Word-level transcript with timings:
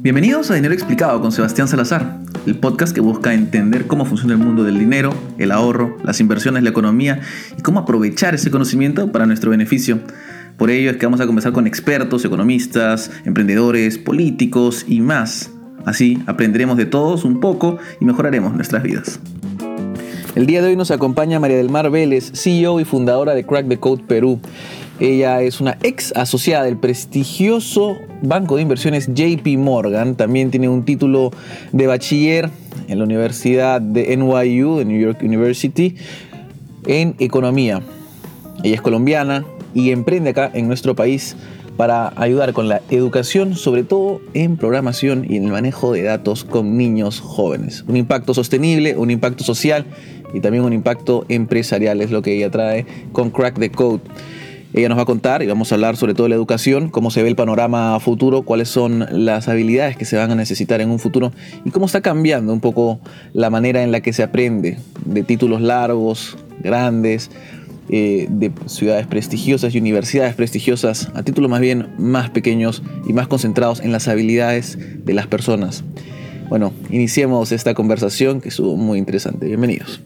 Bienvenidos 0.00 0.50
a 0.50 0.54
Dinero 0.54 0.74
Explicado 0.74 1.20
con 1.20 1.30
Sebastián 1.30 1.68
Salazar, 1.68 2.18
el 2.44 2.58
podcast 2.58 2.92
que 2.92 3.00
busca 3.00 3.32
entender 3.32 3.86
cómo 3.86 4.04
funciona 4.04 4.32
el 4.32 4.40
mundo 4.40 4.64
del 4.64 4.80
dinero, 4.80 5.14
el 5.38 5.52
ahorro, 5.52 5.96
las 6.02 6.18
inversiones, 6.18 6.64
la 6.64 6.70
economía 6.70 7.20
y 7.56 7.62
cómo 7.62 7.78
aprovechar 7.78 8.34
ese 8.34 8.50
conocimiento 8.50 9.12
para 9.12 9.26
nuestro 9.26 9.52
beneficio. 9.52 10.00
Por 10.56 10.72
ello 10.72 10.90
es 10.90 10.96
que 10.96 11.06
vamos 11.06 11.20
a 11.20 11.26
conversar 11.26 11.52
con 11.52 11.68
expertos, 11.68 12.24
economistas, 12.24 13.12
emprendedores, 13.24 13.96
políticos 13.96 14.84
y 14.88 15.02
más. 15.02 15.52
Así 15.84 16.20
aprenderemos 16.26 16.76
de 16.76 16.86
todos 16.86 17.24
un 17.24 17.38
poco 17.38 17.78
y 18.00 18.06
mejoraremos 18.06 18.54
nuestras 18.54 18.82
vidas. 18.82 19.20
El 20.34 20.46
día 20.46 20.62
de 20.62 20.68
hoy 20.68 20.76
nos 20.76 20.90
acompaña 20.90 21.38
María 21.38 21.58
del 21.58 21.70
Mar 21.70 21.90
Vélez, 21.90 22.32
CEO 22.34 22.80
y 22.80 22.84
fundadora 22.84 23.36
de 23.36 23.46
Crack 23.46 23.68
the 23.68 23.78
Code 23.78 24.02
Perú. 24.08 24.40
Ella 25.00 25.42
es 25.42 25.60
una 25.60 25.78
ex 25.82 26.12
asociada 26.16 26.64
del 26.64 26.76
prestigioso 26.76 27.96
banco 28.20 28.56
de 28.56 28.62
inversiones 28.62 29.08
JP 29.14 29.46
Morgan. 29.58 30.16
También 30.16 30.50
tiene 30.50 30.68
un 30.68 30.84
título 30.84 31.30
de 31.70 31.86
bachiller 31.86 32.50
en 32.88 32.98
la 32.98 33.04
Universidad 33.04 33.80
de 33.80 34.16
NYU, 34.16 34.78
de 34.78 34.84
New 34.84 35.00
York 35.00 35.22
University, 35.22 35.94
en 36.86 37.14
economía. 37.20 37.80
Ella 38.64 38.74
es 38.74 38.82
colombiana 38.82 39.44
y 39.72 39.92
emprende 39.92 40.30
acá 40.30 40.50
en 40.52 40.66
nuestro 40.66 40.96
país 40.96 41.36
para 41.76 42.12
ayudar 42.16 42.52
con 42.52 42.68
la 42.68 42.82
educación, 42.90 43.54
sobre 43.54 43.84
todo 43.84 44.20
en 44.34 44.56
programación 44.56 45.24
y 45.28 45.36
en 45.36 45.44
el 45.44 45.52
manejo 45.52 45.92
de 45.92 46.02
datos 46.02 46.42
con 46.42 46.76
niños 46.76 47.20
jóvenes. 47.20 47.84
Un 47.86 47.96
impacto 47.96 48.34
sostenible, 48.34 48.96
un 48.96 49.12
impacto 49.12 49.44
social 49.44 49.86
y 50.34 50.40
también 50.40 50.64
un 50.64 50.72
impacto 50.72 51.24
empresarial 51.28 52.00
es 52.00 52.10
lo 52.10 52.20
que 52.20 52.34
ella 52.34 52.50
trae 52.50 52.84
con 53.12 53.30
Crack 53.30 53.60
the 53.60 53.70
Code. 53.70 54.00
Ella 54.74 54.88
nos 54.90 54.98
va 54.98 55.02
a 55.02 55.06
contar 55.06 55.42
y 55.42 55.46
vamos 55.46 55.72
a 55.72 55.76
hablar 55.76 55.96
sobre 55.96 56.12
todo 56.12 56.24
de 56.24 56.30
la 56.30 56.34
educación, 56.34 56.90
cómo 56.90 57.10
se 57.10 57.22
ve 57.22 57.28
el 57.28 57.36
panorama 57.36 57.98
futuro, 58.00 58.42
cuáles 58.42 58.68
son 58.68 59.06
las 59.10 59.48
habilidades 59.48 59.96
que 59.96 60.04
se 60.04 60.16
van 60.16 60.30
a 60.30 60.34
necesitar 60.34 60.80
en 60.82 60.90
un 60.90 60.98
futuro 60.98 61.32
y 61.64 61.70
cómo 61.70 61.86
está 61.86 62.02
cambiando 62.02 62.52
un 62.52 62.60
poco 62.60 63.00
la 63.32 63.48
manera 63.48 63.82
en 63.82 63.92
la 63.92 64.00
que 64.00 64.12
se 64.12 64.22
aprende 64.22 64.78
de 65.06 65.22
títulos 65.22 65.62
largos, 65.62 66.36
grandes, 66.60 67.30
eh, 67.88 68.26
de 68.28 68.52
ciudades 68.66 69.06
prestigiosas 69.06 69.74
y 69.74 69.78
universidades 69.78 70.34
prestigiosas 70.34 71.10
a 71.14 71.22
títulos 71.22 71.50
más 71.50 71.60
bien 71.60 71.88
más 71.96 72.28
pequeños 72.28 72.82
y 73.06 73.14
más 73.14 73.26
concentrados 73.26 73.80
en 73.80 73.92
las 73.92 74.06
habilidades 74.06 74.78
de 75.02 75.14
las 75.14 75.26
personas. 75.26 75.82
Bueno, 76.50 76.74
iniciemos 76.90 77.52
esta 77.52 77.72
conversación 77.72 78.42
que 78.42 78.50
estuvo 78.50 78.76
muy 78.76 78.98
interesante. 78.98 79.46
Bienvenidos. 79.46 80.02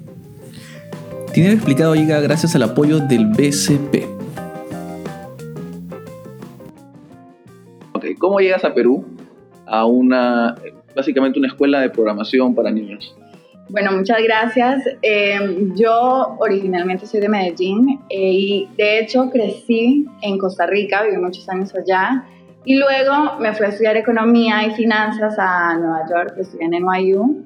Dinero 1.35 1.55
Explicado 1.55 1.97
llega 1.97 2.21
gracias 2.21 2.55
al 2.55 2.63
apoyo 2.63 3.01
del 3.01 3.27
BCP. 3.27 4.22
¿Cómo 8.23 8.39
llegas 8.39 8.65
a 8.65 8.73
Perú 8.73 9.05
a 9.67 9.85
una, 9.85 10.55
básicamente 10.95 11.41
una 11.41 11.49
escuela 11.49 11.81
de 11.81 11.91
programación 11.91 12.55
para 12.55 12.71
niños? 12.71 13.17
Bueno, 13.69 13.91
muchas 13.91 14.23
gracias. 14.23 14.85
Eh, 15.03 15.41
yo 15.75 16.37
originalmente 16.39 17.05
soy 17.05 17.19
de 17.19 17.29
Medellín 17.29 17.99
eh, 18.09 18.31
y 18.33 18.69
de 18.77 19.01
hecho 19.01 19.29
crecí 19.29 20.07
en 20.21 20.39
Costa 20.39 20.67
Rica, 20.67 21.03
viví 21.03 21.17
muchos 21.17 21.49
años 21.49 21.75
allá 21.75 22.25
y 22.65 22.77
luego 22.77 23.41
me 23.41 23.53
fui 23.55 23.67
a 23.67 23.71
estudiar 23.71 23.97
economía 23.97 24.69
y 24.69 24.71
finanzas 24.71 25.35
a 25.37 25.77
Nueva 25.79 26.07
York, 26.09 26.35
estudié 26.39 26.67
en 26.67 26.85
NYU 26.85 27.45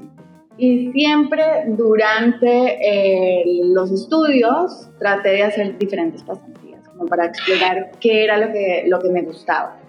y 0.59 0.93
siempre 0.93 1.43
durante 1.69 2.77
eh, 2.83 3.45
los 3.65 3.91
estudios 3.91 4.91
traté 4.99 5.31
de 5.31 5.43
hacer 5.45 5.79
diferentes 5.79 6.23
pasantías 6.23 6.87
como 6.91 7.07
para 7.07 7.25
explorar 7.25 7.93
qué 7.99 8.25
era 8.25 8.37
lo 8.37 8.53
que, 8.53 8.85
lo 8.87 8.99
que 8.99 9.09
me 9.09 9.23
gustaba. 9.23 9.86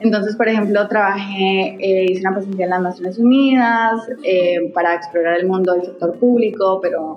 Entonces, 0.00 0.36
por 0.36 0.48
ejemplo, 0.48 0.86
trabajé, 0.88 1.76
eh, 1.80 2.06
hice 2.10 2.20
una 2.20 2.34
pasantía 2.34 2.64
en 2.64 2.70
las 2.70 2.82
Naciones 2.82 3.18
Unidas 3.18 4.08
eh, 4.22 4.70
para 4.74 4.94
explorar 4.94 5.38
el 5.38 5.46
mundo 5.46 5.72
del 5.74 5.84
sector 5.84 6.18
público, 6.18 6.80
pero 6.82 7.16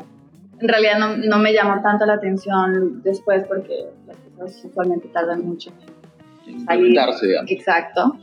en 0.59 0.67
realidad 0.67 0.99
no, 0.99 1.17
no, 1.17 1.37
me 1.39 1.53
llamó 1.53 1.81
tanto 1.81 2.05
la 2.05 2.13
atención 2.13 3.01
después 3.03 3.43
porque 3.47 3.87
las 4.05 4.17
cosas 4.37 4.65
usualmente 4.65 5.07
tardan 5.09 5.45
mucho 5.45 5.71
en 6.47 6.65
salir. 6.65 6.97
Exacto. 7.47 8.17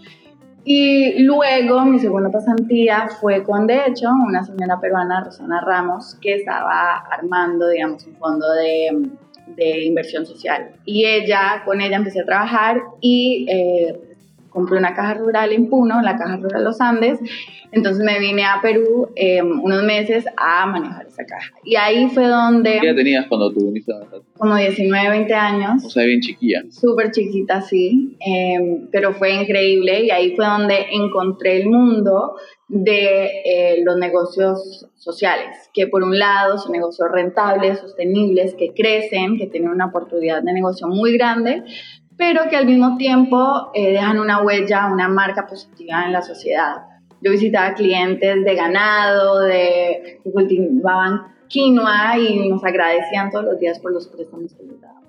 Y 0.64 1.22
luego 1.24 1.84
mi 1.84 1.98
segunda 1.98 2.30
pasantía 2.30 3.08
fue 3.20 3.42
con, 3.42 3.66
de 3.66 3.82
hecho, 3.86 4.08
una 4.26 4.42
señora 4.44 4.80
peruana, 4.80 5.22
Rosana 5.22 5.60
Ramos, 5.60 6.16
que 6.22 6.36
estaba 6.36 7.04
armando, 7.10 7.68
digamos, 7.68 8.06
un 8.06 8.16
fondo 8.16 8.50
de, 8.52 9.10
de 9.56 9.84
inversión 9.84 10.24
social. 10.24 10.70
Y 10.86 11.04
ella, 11.04 11.62
con 11.66 11.82
ella 11.82 11.96
empecé 11.96 12.20
a 12.20 12.24
trabajar 12.24 12.80
y 13.02 13.46
eh, 13.48 14.13
compré 14.54 14.78
una 14.78 14.94
caja 14.94 15.14
rural 15.14 15.52
en 15.52 15.68
Puno, 15.68 16.00
la 16.00 16.16
caja 16.16 16.36
rural 16.36 16.62
Los 16.64 16.80
Andes, 16.80 17.18
entonces 17.72 18.04
me 18.04 18.20
vine 18.20 18.44
a 18.44 18.60
Perú 18.62 19.10
em, 19.16 19.60
unos 19.60 19.82
meses 19.82 20.24
a 20.36 20.64
manejar 20.64 21.06
esa 21.06 21.26
caja. 21.26 21.52
Y 21.64 21.74
ahí 21.74 22.08
fue 22.08 22.28
donde... 22.28 22.78
¿Qué 22.80 22.86
edad 22.86 22.96
tenías 22.96 23.26
cuando 23.26 23.52
tú 23.52 23.66
viniste 23.66 23.92
Como 24.38 24.56
19, 24.56 25.10
20 25.10 25.34
años. 25.34 25.84
O 25.84 25.90
sea, 25.90 26.04
bien 26.04 26.20
chiquilla. 26.20 26.62
Súper 26.70 27.10
chiquita, 27.10 27.60
sí, 27.62 28.16
em, 28.20 28.86
pero 28.92 29.12
fue 29.12 29.34
increíble 29.34 30.04
y 30.04 30.10
ahí 30.10 30.36
fue 30.36 30.46
donde 30.46 30.86
encontré 30.92 31.60
el 31.60 31.68
mundo 31.68 32.36
de 32.68 33.24
eh, 33.44 33.82
los 33.84 33.96
negocios 33.96 34.86
sociales, 34.96 35.68
que 35.74 35.86
por 35.86 36.02
un 36.02 36.18
lado 36.18 36.58
son 36.58 36.72
negocios 36.72 37.10
rentables, 37.10 37.80
sostenibles, 37.80 38.54
que 38.54 38.72
crecen, 38.72 39.36
que 39.36 39.46
tienen 39.46 39.70
una 39.70 39.86
oportunidad 39.86 40.42
de 40.42 40.52
negocio 40.52 40.88
muy 40.88 41.12
grande, 41.12 41.62
pero 42.16 42.48
que 42.48 42.56
al 42.56 42.66
mismo 42.66 42.96
tiempo 42.96 43.70
eh, 43.74 43.92
dejan 43.92 44.18
una 44.18 44.42
huella, 44.42 44.88
una 44.92 45.08
marca 45.08 45.46
positiva 45.46 46.04
en 46.04 46.12
la 46.12 46.22
sociedad. 46.22 46.76
Yo 47.20 47.30
visitaba 47.30 47.74
clientes 47.74 48.44
de 48.44 48.54
ganado, 48.54 49.40
de, 49.40 50.20
que 50.22 50.30
cultivaban 50.30 51.34
quinoa 51.48 52.18
y 52.18 52.48
nos 52.48 52.64
agradecían 52.64 53.30
todos 53.30 53.44
los 53.44 53.58
días 53.58 53.78
por 53.78 53.92
los 53.92 54.08
préstamos 54.08 54.54
que 54.54 54.64
les 54.64 54.80
dábamos. 54.80 55.08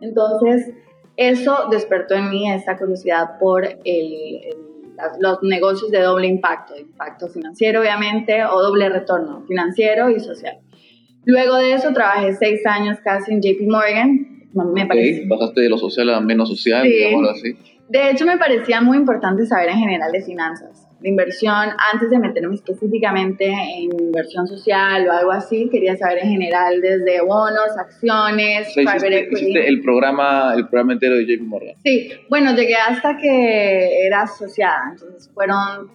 Entonces, 0.00 0.72
eso 1.16 1.68
despertó 1.70 2.14
en 2.14 2.30
mí 2.30 2.50
esta 2.50 2.76
curiosidad 2.76 3.38
por 3.38 3.66
los 5.18 5.42
negocios 5.42 5.90
de 5.90 6.00
doble 6.00 6.26
impacto, 6.26 6.76
impacto 6.78 7.28
financiero 7.28 7.80
obviamente 7.80 8.44
o 8.44 8.62
doble 8.62 8.88
retorno 8.88 9.42
financiero 9.46 10.10
y 10.10 10.20
social. 10.20 10.58
Luego 11.24 11.56
de 11.56 11.74
eso 11.74 11.92
trabajé 11.92 12.34
seis 12.34 12.66
años 12.66 12.98
casi 13.02 13.32
en 13.32 13.40
JP 13.40 13.68
Morgan, 13.68 14.31
me 14.54 14.86
parece. 14.86 15.26
Bajaste 15.26 15.60
de 15.62 15.68
lo 15.68 15.78
social 15.78 16.10
a 16.10 16.20
menos 16.20 16.48
social, 16.48 16.82
digamos 16.82 17.30
así. 17.30 17.56
De 17.88 18.10
hecho, 18.10 18.24
me 18.24 18.38
parecía 18.38 18.80
muy 18.80 18.96
importante 18.96 19.44
saber 19.44 19.68
en 19.68 19.78
general 19.78 20.12
de 20.12 20.22
finanzas, 20.22 20.88
de 21.00 21.10
inversión. 21.10 21.68
Antes 21.92 22.08
de 22.08 22.18
meterme 22.18 22.54
específicamente 22.54 23.46
en 23.46 23.90
inversión 24.00 24.46
social 24.46 25.06
o 25.08 25.12
algo 25.12 25.30
así, 25.30 25.68
quería 25.70 25.96
saber 25.96 26.20
en 26.22 26.30
general 26.30 26.80
desde 26.80 27.20
bonos, 27.20 27.76
acciones, 27.78 28.74
o 28.76 28.80
hiciste, 28.80 29.28
hiciste, 29.30 29.68
el 29.68 29.82
programa, 29.82 30.54
el 30.56 30.68
programa 30.68 30.94
entero 30.94 31.16
de 31.16 31.26
JP 31.26 31.42
Morgan. 31.42 31.74
Sí, 31.84 32.10
bueno, 32.30 32.54
llegué 32.54 32.76
hasta 32.76 33.18
que 33.18 34.06
era 34.06 34.22
asociada, 34.22 34.92
entonces 34.92 35.30
fueron 35.34 35.90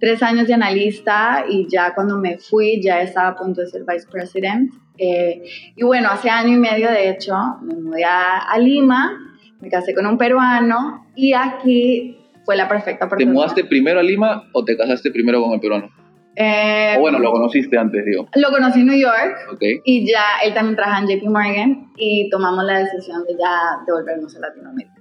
tres 0.00 0.22
años 0.22 0.46
de 0.46 0.54
analista 0.54 1.44
y 1.48 1.66
ya 1.68 1.94
cuando 1.94 2.18
me 2.18 2.38
fui 2.38 2.80
ya 2.80 3.02
estaba 3.02 3.28
a 3.28 3.36
punto 3.36 3.60
de 3.60 3.66
ser 3.66 3.82
vice 3.86 4.06
president 4.10 4.72
eh, 4.98 5.42
y 5.76 5.84
bueno, 5.84 6.08
hace 6.10 6.28
año 6.28 6.56
y 6.56 6.58
medio, 6.58 6.90
de 6.90 7.10
hecho, 7.10 7.34
me 7.62 7.74
mudé 7.74 8.04
a, 8.04 8.58
Lima, 8.58 9.18
me 9.60 9.70
casé 9.70 9.94
con 9.94 10.06
un 10.06 10.18
peruano 10.18 11.06
y 11.14 11.32
aquí 11.32 12.18
fue 12.44 12.56
la 12.56 12.68
perfecta 12.68 13.06
oportunidad. 13.06 13.32
¿Te 13.32 13.34
mudaste 13.34 13.64
primero 13.64 14.00
a 14.00 14.02
Lima 14.02 14.48
o 14.52 14.64
te 14.64 14.76
casaste 14.76 15.10
primero 15.10 15.42
con 15.42 15.52
el 15.52 15.60
peruano? 15.60 15.90
Eh, 16.34 16.94
o 16.96 17.00
bueno, 17.00 17.18
lo 17.18 17.32
conociste 17.32 17.76
antes, 17.76 18.04
digo. 18.04 18.28
Lo 18.36 18.50
conocí 18.50 18.80
en 18.80 18.86
New 18.86 18.98
York 18.98 19.58
y 19.84 20.08
ya 20.08 20.22
él 20.44 20.54
también 20.54 20.76
trabaja 20.76 21.00
en 21.00 21.08
JP 21.08 21.28
Morgan 21.28 21.90
y 21.96 22.28
tomamos 22.30 22.64
la 22.64 22.78
decisión 22.78 23.24
de 23.24 23.34
ya 23.36 23.82
devolvernos 23.86 24.36
a 24.36 24.40
Latinoamérica. 24.40 24.94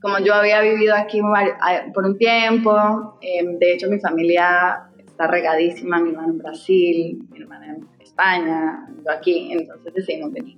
Como 0.00 0.18
yo 0.18 0.34
había 0.34 0.60
vivido 0.60 0.94
aquí 0.94 1.20
por 1.94 2.04
un 2.04 2.18
tiempo, 2.18 3.18
eh, 3.22 3.42
de 3.58 3.72
hecho 3.72 3.88
mi 3.88 3.98
familia 3.98 4.82
está 4.98 5.26
regadísima, 5.26 5.98
mi 6.00 6.10
hermano 6.10 6.32
en 6.32 6.38
Brasil, 6.38 7.18
mi 7.30 7.40
hermana 7.40 7.66
en 7.76 7.93
España, 8.14 8.86
yo 9.04 9.10
aquí, 9.10 9.52
entonces 9.52 9.92
decidimos 9.92 10.32
venir. 10.32 10.56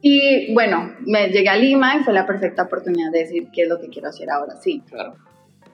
Y 0.00 0.54
bueno, 0.54 0.94
me 1.06 1.28
llegué 1.28 1.48
a 1.48 1.56
Lima 1.56 1.96
y 1.96 2.04
fue 2.04 2.14
la 2.14 2.24
perfecta 2.24 2.62
oportunidad 2.62 3.10
de 3.10 3.18
decir 3.18 3.48
qué 3.52 3.62
es 3.62 3.68
lo 3.68 3.78
que 3.80 3.88
quiero 3.88 4.08
hacer 4.08 4.30
ahora 4.30 4.56
sí. 4.56 4.82
Claro. 4.88 5.14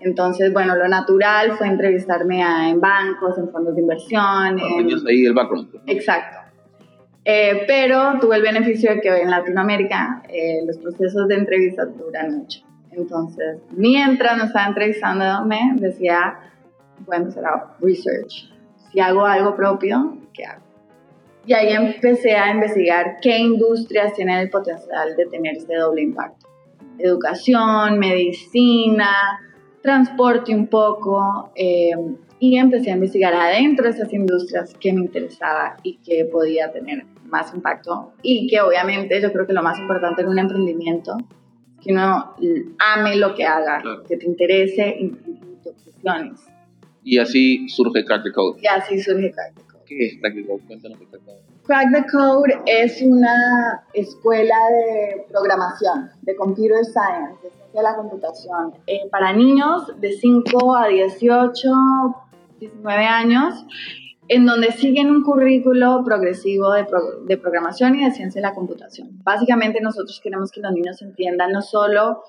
Entonces, 0.01 0.53
bueno, 0.53 0.75
lo 0.75 0.89
natural 0.89 1.53
fue 1.53 1.69
entrevistarme 1.69 2.41
en 2.71 2.81
bancos, 2.81 3.39
en 3.39 3.51
fondos 3.51 3.75
de 3.77 3.83
inversión. 3.83 4.57
tenías 4.57 5.05
ahí 5.07 5.27
el 5.27 5.35
background. 5.35 5.69
Exacto. 5.87 6.39
Eh, 7.25 7.65
pero 7.67 8.19
tuve 8.21 8.37
el 8.37 8.43
beneficio 8.43 8.95
de 8.95 9.01
que 9.01 9.09
en 9.09 9.31
Latinoamérica 9.31 10.23
eh, 10.29 10.61
los 10.67 10.79
procesos 10.79 11.29
de 11.29 11.37
entrevista 11.37 11.85
duran 11.85 12.39
mucho. 12.39 12.61
Entonces, 12.93 13.59
mientras 13.73 14.39
me 14.39 14.45
estaba 14.45 14.69
entrevistándome, 14.69 15.75
decía, 15.77 16.39
a 17.11 17.17
empezar 17.17 17.45
a 17.45 17.77
research. 17.81 18.56
Si 18.97 19.01
hago 19.01 19.27
algo 19.27 19.55
propio, 19.55 20.17
¿qué 20.33 20.47
hago? 20.47 20.63
Y 21.45 21.53
ahí 21.53 21.71
empecé 21.71 22.35
a 22.35 22.51
investigar 22.51 23.19
qué 23.21 23.37
industrias 23.37 24.15
tienen 24.15 24.39
el 24.39 24.49
potencial 24.49 25.15
de 25.15 25.27
tener 25.27 25.55
este 25.55 25.77
doble 25.77 26.01
impacto. 26.01 26.49
Educación, 26.97 27.99
medicina, 27.99 29.39
transporte 29.83 30.55
un 30.55 30.69
poco 30.69 31.53
eh, 31.55 31.91
y 32.39 32.57
empecé 32.57 32.91
a 32.91 32.95
investigar 32.95 33.35
adentro 33.35 33.85
de 33.85 33.91
esas 33.91 34.11
industrias 34.15 34.73
que 34.81 34.95
me 34.95 35.03
interesaba 35.03 35.77
y 35.83 35.99
que 35.99 36.25
podía 36.25 36.73
tener 36.73 37.05
más 37.27 37.53
impacto 37.53 38.15
y 38.23 38.49
que 38.49 38.63
obviamente 38.63 39.21
yo 39.21 39.31
creo 39.31 39.47
que 39.47 39.53
lo 39.53 39.63
más 39.63 39.79
importante 39.79 40.23
en 40.23 40.29
un 40.29 40.39
emprendimiento 40.39 41.19
es 41.19 41.85
que 41.85 41.93
uno 41.93 42.35
ame 42.79 43.17
lo 43.17 43.35
que 43.35 43.45
haga, 43.45 43.83
que 44.09 44.17
te 44.17 44.25
interese 44.25 44.97
y, 44.99 45.11
te 45.63 45.69
obsesiones. 45.69 46.56
Y 47.07 47.19
así 47.19 47.69
surge 47.69 48.05
Crack 48.05 48.25
the 48.25 48.33
Code. 48.33 48.59
Y 48.61 48.67
así 48.67 49.01
surge 49.01 49.31
Crack 49.31 49.55
the 49.55 49.63
Code. 49.63 49.85
¿Qué 49.87 50.07
es 50.07 50.19
Crack 50.21 50.35
the 50.35 50.45
Code? 50.45 50.61
Cuéntanos 50.67 50.99
qué 50.99 51.07
Crack 51.63 51.93
the 51.93 52.05
Code 52.11 52.63
es 52.67 53.01
una 53.01 53.85
escuela 53.95 54.57
de 54.71 55.25
programación, 55.29 56.11
de 56.23 56.35
computer 56.35 56.85
science, 56.85 57.41
de 57.45 57.51
ciencia 57.51 57.75
de 57.75 57.83
la 57.85 57.95
computación, 57.95 58.75
eh, 58.89 59.09
para 59.13 59.33
niños 59.33 59.85
de 60.01 60.15
5 60.15 60.75
a 60.75 60.89
18, 60.89 61.69
19 62.59 63.05
años, 63.05 63.55
en 64.27 64.45
donde 64.45 64.73
siguen 64.73 65.09
un 65.09 65.23
currículo 65.23 66.03
progresivo 66.05 66.73
de, 66.73 66.87
de 67.25 67.39
programación 67.39 67.95
y 67.95 68.05
de 68.05 68.11
ciencia 68.11 68.41
de 68.41 68.49
la 68.49 68.55
computación. 68.55 69.11
Básicamente 69.23 69.81
nosotros 69.81 70.21
queremos 70.21 70.51
que 70.51 70.61
los 70.61 70.73
niños 70.73 71.01
entiendan 71.03 71.53
no 71.53 71.63
solo 71.63 72.25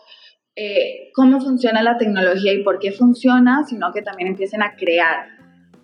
eh, 0.59 1.11
cómo 1.13 1.39
funciona 1.39 1.83
la 1.83 1.99
tecnología 1.99 2.51
y 2.51 2.63
por 2.63 2.79
qué 2.79 2.91
funciona, 2.91 3.63
sino 3.63 3.93
que 3.93 4.01
también 4.01 4.29
empiecen 4.29 4.63
a 4.63 4.75
crear. 4.75 5.27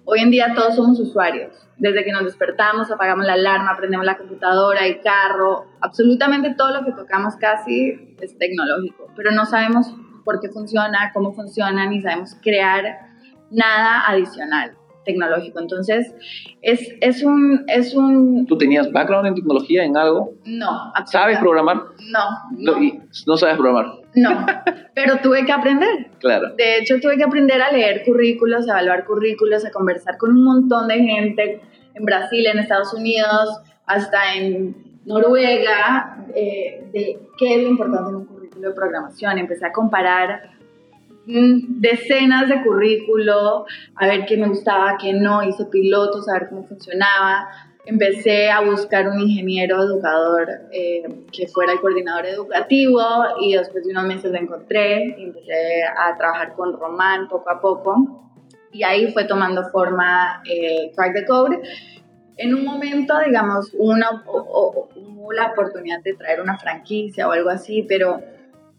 Hoy 0.03 0.21
en 0.21 0.31
día 0.31 0.53
todos 0.55 0.75
somos 0.75 0.99
usuarios. 0.99 1.53
Desde 1.77 2.03
que 2.03 2.11
nos 2.11 2.23
despertamos, 2.23 2.89
apagamos 2.89 3.23
la 3.23 3.33
alarma, 3.33 3.77
prendemos 3.77 4.03
la 4.03 4.17
computadora, 4.17 4.87
el 4.87 4.99
carro, 5.01 5.67
absolutamente 5.79 6.55
todo 6.55 6.71
lo 6.71 6.85
que 6.85 6.91
tocamos 6.91 7.35
casi 7.35 8.15
es 8.19 8.35
tecnológico, 8.39 9.11
pero 9.15 9.29
no 9.31 9.45
sabemos 9.45 9.93
por 10.25 10.39
qué 10.39 10.49
funciona, 10.49 11.11
cómo 11.13 11.33
funciona, 11.33 11.87
ni 11.87 12.01
sabemos 12.01 12.35
crear 12.41 12.83
nada 13.51 14.07
adicional 14.07 14.75
tecnológico. 15.05 15.59
Entonces, 15.59 16.15
es, 16.63 16.95
es, 16.99 17.23
un, 17.23 17.63
es 17.67 17.93
un... 17.93 18.47
¿Tú 18.47 18.57
tenías 18.57 18.91
background 18.91 19.27
en 19.27 19.35
tecnología, 19.35 19.83
en 19.83 19.97
algo? 19.97 20.33
No. 20.45 20.91
¿Sabes 21.05 21.37
programar? 21.37 21.77
No. 22.09 22.29
No, 22.57 22.79
no 23.27 23.37
sabes 23.37 23.57
programar. 23.57 24.02
No, 24.15 24.45
pero 24.93 25.17
tuve 25.17 25.45
que 25.45 25.51
aprender. 25.51 26.07
Claro. 26.19 26.53
De 26.55 26.77
hecho, 26.77 26.99
tuve 26.99 27.17
que 27.17 27.23
aprender 27.23 27.61
a 27.61 27.71
leer 27.71 28.03
currículos, 28.03 28.67
a 28.67 28.73
evaluar 28.73 29.05
currículos, 29.05 29.65
a 29.65 29.71
conversar 29.71 30.17
con 30.17 30.31
un 30.31 30.43
montón 30.43 30.87
de 30.87 30.99
gente 30.99 31.61
en 31.93 32.05
Brasil, 32.05 32.45
en 32.45 32.59
Estados 32.59 32.93
Unidos, 32.93 33.61
hasta 33.85 34.35
en 34.35 34.75
Noruega, 35.05 36.25
eh, 36.35 36.85
de 36.91 37.19
qué 37.37 37.55
es 37.55 37.63
lo 37.63 37.69
importante 37.69 38.09
en 38.09 38.15
un 38.15 38.25
currículo 38.25 38.69
de 38.69 38.75
programación. 38.75 39.37
Empecé 39.37 39.65
a 39.65 39.71
comparar 39.71 40.51
mm, 41.25 41.79
decenas 41.81 42.47
de 42.49 42.63
currículos, 42.63 43.63
a 43.95 44.07
ver 44.07 44.25
qué 44.25 44.37
me 44.37 44.47
gustaba, 44.47 44.97
qué 44.99 45.13
no, 45.13 45.43
hice 45.43 45.65
pilotos, 45.65 46.29
a 46.29 46.33
ver 46.33 46.49
cómo 46.49 46.65
funcionaba 46.67 47.47
empecé 47.85 48.49
a 48.49 48.61
buscar 48.61 49.09
un 49.09 49.19
ingeniero 49.19 49.81
educador 49.83 50.47
eh, 50.71 51.03
que 51.31 51.47
fuera 51.47 51.73
el 51.73 51.81
coordinador 51.81 52.25
educativo 52.25 53.01
y 53.41 53.53
después 53.55 53.83
de 53.83 53.91
unos 53.91 54.05
meses 54.05 54.31
lo 54.31 54.37
encontré 54.37 55.15
y 55.17 55.23
empecé 55.23 55.83
a 55.83 56.15
trabajar 56.17 56.53
con 56.53 56.77
Román 56.77 57.27
poco 57.27 57.49
a 57.51 57.59
poco 57.59 58.23
y 58.71 58.83
ahí 58.83 59.11
fue 59.11 59.25
tomando 59.25 59.69
forma 59.69 60.41
eh, 60.49 60.91
Crack 60.95 61.13
the 61.13 61.25
Code. 61.25 61.61
En 62.37 62.55
un 62.55 62.65
momento, 62.65 63.13
digamos, 63.23 63.71
una, 63.77 64.23
hubo 64.25 65.31
la 65.33 65.51
oportunidad 65.51 66.01
de 66.01 66.15
traer 66.15 66.41
una 66.41 66.57
franquicia 66.57 67.27
o 67.27 67.31
algo 67.31 67.49
así, 67.49 67.83
pero 67.83 68.21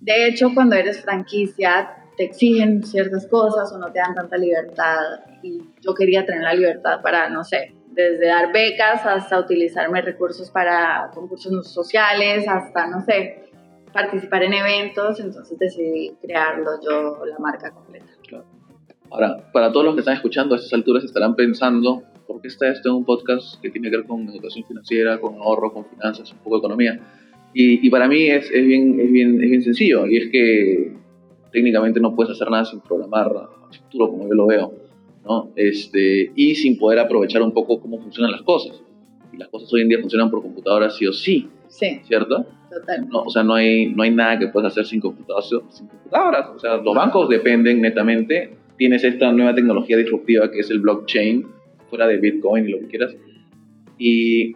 de 0.01 0.27
hecho 0.27 0.51
cuando 0.53 0.75
eres 0.77 1.01
franquicia 1.01 1.97
te 2.17 2.25
exigen 2.25 2.83
ciertas 2.85 3.27
cosas 3.27 3.73
o 3.73 3.79
no 3.79 3.93
te 3.93 3.99
dan 3.99 4.15
tanta 4.15 4.37
libertad 4.37 5.21
y 5.43 5.62
yo 5.81 5.95
quería 5.95 6.25
tener 6.25 6.43
la 6.43 6.55
libertad 6.55 7.01
para, 7.01 7.29
no 7.29 7.45
sé, 7.45 7.74
desde 7.94 8.26
dar 8.26 8.52
becas 8.52 9.05
hasta 9.06 9.38
utilizarme 9.38 10.02
recursos 10.02 10.50
para 10.50 11.11
concursos 11.14 11.73
sociales, 11.73 12.46
hasta, 12.49 12.87
no 12.87 13.00
sé, 13.00 13.44
participar 13.93 14.43
en 14.43 14.55
eventos, 14.55 15.20
entonces 15.20 15.58
decidí 15.58 16.12
crearlo 16.20 16.73
yo, 16.82 17.25
la 17.25 17.38
marca 17.38 17.70
completa. 17.70 18.06
Ahora, 19.11 19.49
para 19.52 19.70
todos 19.70 19.87
los 19.87 19.94
que 19.94 20.00
están 20.00 20.17
escuchando 20.17 20.55
a 20.55 20.58
estas 20.58 20.73
alturas 20.73 21.05
estarán 21.05 21.37
pensando, 21.37 22.02
¿por 22.26 22.41
qué 22.41 22.49
está 22.49 22.69
esto 22.69 22.88
en 22.88 22.96
un 22.96 23.05
podcast 23.05 23.61
que 23.61 23.70
tiene 23.70 23.91
que 23.91 23.99
ver 23.99 24.06
con 24.06 24.29
educación 24.29 24.64
financiera, 24.67 25.20
con 25.20 25.35
ahorro, 25.37 25.73
con 25.73 25.85
finanzas, 25.85 26.32
un 26.32 26.38
poco 26.38 26.56
de 26.56 26.58
economía? 26.58 27.00
Y, 27.52 27.87
y 27.87 27.91
para 27.91 28.08
mí 28.08 28.29
es, 28.29 28.50
es, 28.50 28.67
bien, 28.67 28.99
es, 28.99 29.12
bien, 29.12 29.35
es 29.43 29.50
bien 29.50 29.62
sencillo, 29.62 30.06
y 30.06 30.17
es 30.17 30.31
que 30.32 30.93
técnicamente 31.52 32.00
no 32.00 32.17
puedes 32.17 32.32
hacer 32.32 32.50
nada 32.50 32.64
sin 32.64 32.81
programar 32.81 33.29
a 33.29 33.73
futuro, 33.76 34.11
como 34.11 34.26
yo 34.26 34.35
lo 34.35 34.46
veo. 34.46 34.83
¿No? 35.25 35.50
Este, 35.56 36.32
y 36.35 36.55
sin 36.55 36.79
poder 36.79 36.99
aprovechar 36.99 37.43
un 37.43 37.53
poco 37.53 37.81
cómo 37.81 37.99
funcionan 38.00 38.32
las 38.32 38.43
cosas. 38.43 38.81
Y 39.32 39.37
las 39.37 39.49
cosas 39.49 39.73
hoy 39.73 39.82
en 39.82 39.88
día 39.88 39.99
funcionan 40.00 40.31
por 40.31 40.43
computadoras 40.43 40.97
sí 40.97 41.06
o 41.06 41.12
sí. 41.12 41.49
Sí. 41.69 42.00
¿Cierto? 42.05 42.47
Total. 42.71 43.09
No, 43.09 43.23
o 43.23 43.31
sea, 43.31 43.43
no 43.43 43.55
hay, 43.55 43.87
no 43.87 44.03
hay 44.03 44.11
nada 44.11 44.38
que 44.38 44.49
puedas 44.49 44.73
hacer 44.73 44.87
sin 44.87 45.00
computadoras, 45.00 45.49
sin 45.71 45.88
computadoras. 45.88 46.50
O 46.55 46.59
sea, 46.59 46.76
los 46.76 46.94
bancos 46.94 47.29
dependen 47.29 47.81
netamente. 47.81 48.56
Tienes 48.76 49.05
esta 49.05 49.32
nueva 49.32 49.55
tecnología 49.55 49.97
disruptiva 49.97 50.50
que 50.50 50.61
es 50.61 50.71
el 50.71 50.81
blockchain, 50.81 51.47
fuera 51.88 52.06
de 52.06 52.19
Bitcoin 52.19 52.69
y 52.69 52.70
lo 52.73 52.79
que 52.81 52.87
quieras. 52.87 53.17
Y, 53.99 54.55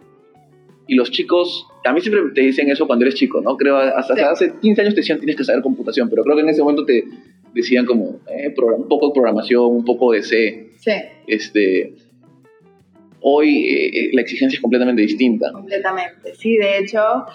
y 0.87 0.95
los 0.95 1.11
chicos, 1.11 1.67
a 1.85 1.93
mí 1.93 2.01
siempre 2.01 2.21
te 2.33 2.41
dicen 2.41 2.69
eso 2.69 2.85
cuando 2.85 3.05
eres 3.05 3.15
chico, 3.15 3.41
¿no? 3.41 3.55
Creo, 3.57 3.77
hasta 3.77 4.29
hace 4.29 4.53
15 4.61 4.81
años 4.81 4.93
te 4.93 5.01
decían 5.01 5.19
tienes 5.19 5.35
que 5.35 5.43
saber 5.43 5.61
computación, 5.61 6.09
pero 6.09 6.23
creo 6.23 6.35
que 6.35 6.41
en 6.41 6.49
ese 6.49 6.61
momento 6.61 6.85
te, 6.85 7.05
decían 7.53 7.85
como 7.85 8.19
eh, 8.27 8.53
un 8.57 8.87
poco 8.87 9.07
de 9.07 9.13
programación, 9.13 9.65
un 9.65 9.85
poco 9.85 10.11
de 10.11 10.23
C. 10.23 10.71
Sí. 10.77 10.91
Este, 11.27 11.95
hoy 13.21 13.67
eh, 13.67 14.09
la 14.13 14.21
exigencia 14.21 14.57
es 14.57 14.61
completamente 14.61 15.01
distinta. 15.01 15.51
Completamente, 15.51 16.33
sí. 16.35 16.57
De 16.57 16.79
hecho, 16.79 17.25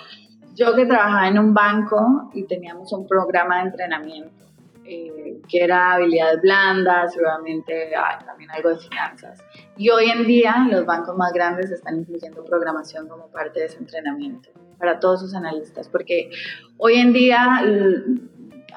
yo 0.55 0.75
que 0.75 0.87
trabajaba 0.87 1.29
en 1.29 1.39
un 1.39 1.55
banco 1.55 2.31
y 2.35 2.45
teníamos 2.45 2.93
un 2.93 3.07
programa 3.07 3.59
de 3.59 3.71
entrenamiento 3.71 4.45
eh, 4.87 5.41
que 5.49 5.65
era 5.65 5.95
habilidades 5.95 6.43
blandas, 6.43 7.17
obviamente 7.17 7.91
también 8.27 8.51
algo 8.51 8.69
de 8.69 8.79
finanzas. 8.79 9.43
Y 9.79 9.89
hoy 9.89 10.11
en 10.11 10.27
día 10.27 10.67
los 10.71 10.85
bancos 10.85 11.17
más 11.17 11.33
grandes 11.33 11.71
están 11.71 12.01
incluyendo 12.01 12.45
programación 12.45 13.09
como 13.09 13.29
parte 13.29 13.61
de 13.61 13.67
ese 13.67 13.79
entrenamiento 13.79 14.51
para 14.79 15.01
todos 15.01 15.21
sus 15.21 15.35
analistas, 15.35 15.89
porque 15.89 16.31
hoy 16.77 16.97
en 16.97 17.15
día 17.15 17.63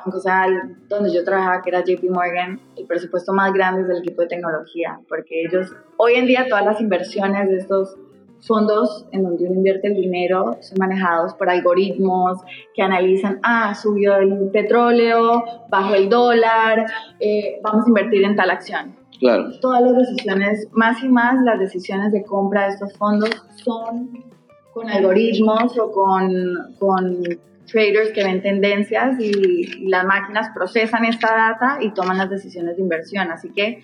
aunque 0.07 0.21
sea 0.21 0.45
donde 0.87 1.13
yo 1.13 1.23
trabajaba, 1.23 1.61
que 1.61 1.69
era 1.69 1.83
JP 1.83 2.09
Morgan, 2.09 2.59
el 2.77 2.85
presupuesto 2.85 3.33
más 3.33 3.51
grande 3.51 3.81
es 3.81 3.87
del 3.89 3.97
equipo 3.97 4.21
de 4.21 4.29
tecnología, 4.29 4.99
porque 5.09 5.43
ellos, 5.43 5.73
hoy 5.97 6.13
en 6.13 6.25
día 6.25 6.45
todas 6.47 6.65
las 6.65 6.79
inversiones 6.79 7.49
de 7.49 7.57
estos 7.57 7.97
fondos 8.39 9.05
en 9.11 9.23
donde 9.23 9.45
uno 9.45 9.55
invierte 9.55 9.87
el 9.87 9.95
dinero 9.95 10.57
son 10.61 10.77
manejados 10.79 11.33
por 11.33 11.49
algoritmos 11.49 12.39
que 12.73 12.81
analizan, 12.81 13.39
ah, 13.43 13.73
subió 13.75 14.15
el 14.15 14.49
petróleo, 14.51 15.43
bajó 15.69 15.95
el 15.95 16.07
dólar, 16.07 16.85
eh, 17.19 17.59
vamos 17.61 17.85
a 17.85 17.89
invertir 17.89 18.23
en 18.23 18.35
tal 18.35 18.51
acción. 18.51 18.95
Claro. 19.19 19.49
Todas 19.59 19.81
las 19.81 19.97
decisiones, 19.97 20.69
más 20.71 21.03
y 21.03 21.09
más 21.09 21.43
las 21.43 21.59
decisiones 21.59 22.13
de 22.13 22.23
compra 22.23 22.67
de 22.67 22.73
estos 22.73 22.93
fondos 22.93 23.31
son 23.55 24.23
con 24.73 24.87
algoritmos 24.87 25.77
o 25.79 25.91
con, 25.91 26.75
con 26.77 27.23
traders 27.67 28.11
que 28.11 28.23
ven 28.23 28.41
tendencias 28.41 29.19
y, 29.19 29.87
las 29.87 30.05
máquinas 30.05 30.49
procesan 30.53 31.05
esta 31.05 31.27
data 31.27 31.77
y 31.81 31.93
toman 31.93 32.17
las 32.17 32.29
decisiones 32.29 32.75
de 32.75 32.81
inversión. 32.81 33.29
Así 33.31 33.49
que 33.55 33.81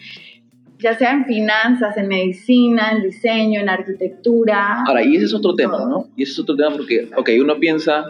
ya 0.79 0.97
sea 0.97 1.11
en 1.11 1.25
finanzas, 1.25 1.95
en 1.97 2.07
medicina, 2.07 2.91
en 2.91 3.03
diseño, 3.03 3.61
en 3.61 3.69
arquitectura. 3.69 4.83
Ahora, 4.85 5.03
y 5.03 5.15
ese 5.15 5.25
es 5.25 5.33
otro 5.33 5.55
tema, 5.55 5.85
¿no? 5.85 6.07
Y 6.15 6.23
ese 6.23 6.33
es 6.33 6.39
otro 6.39 6.55
tema 6.55 6.71
porque, 6.75 7.09
ok, 7.15 7.29
uno 7.39 7.57
piensa, 7.59 8.05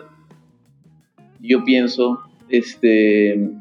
yo 1.40 1.64
pienso, 1.64 2.22
este, 2.50 3.52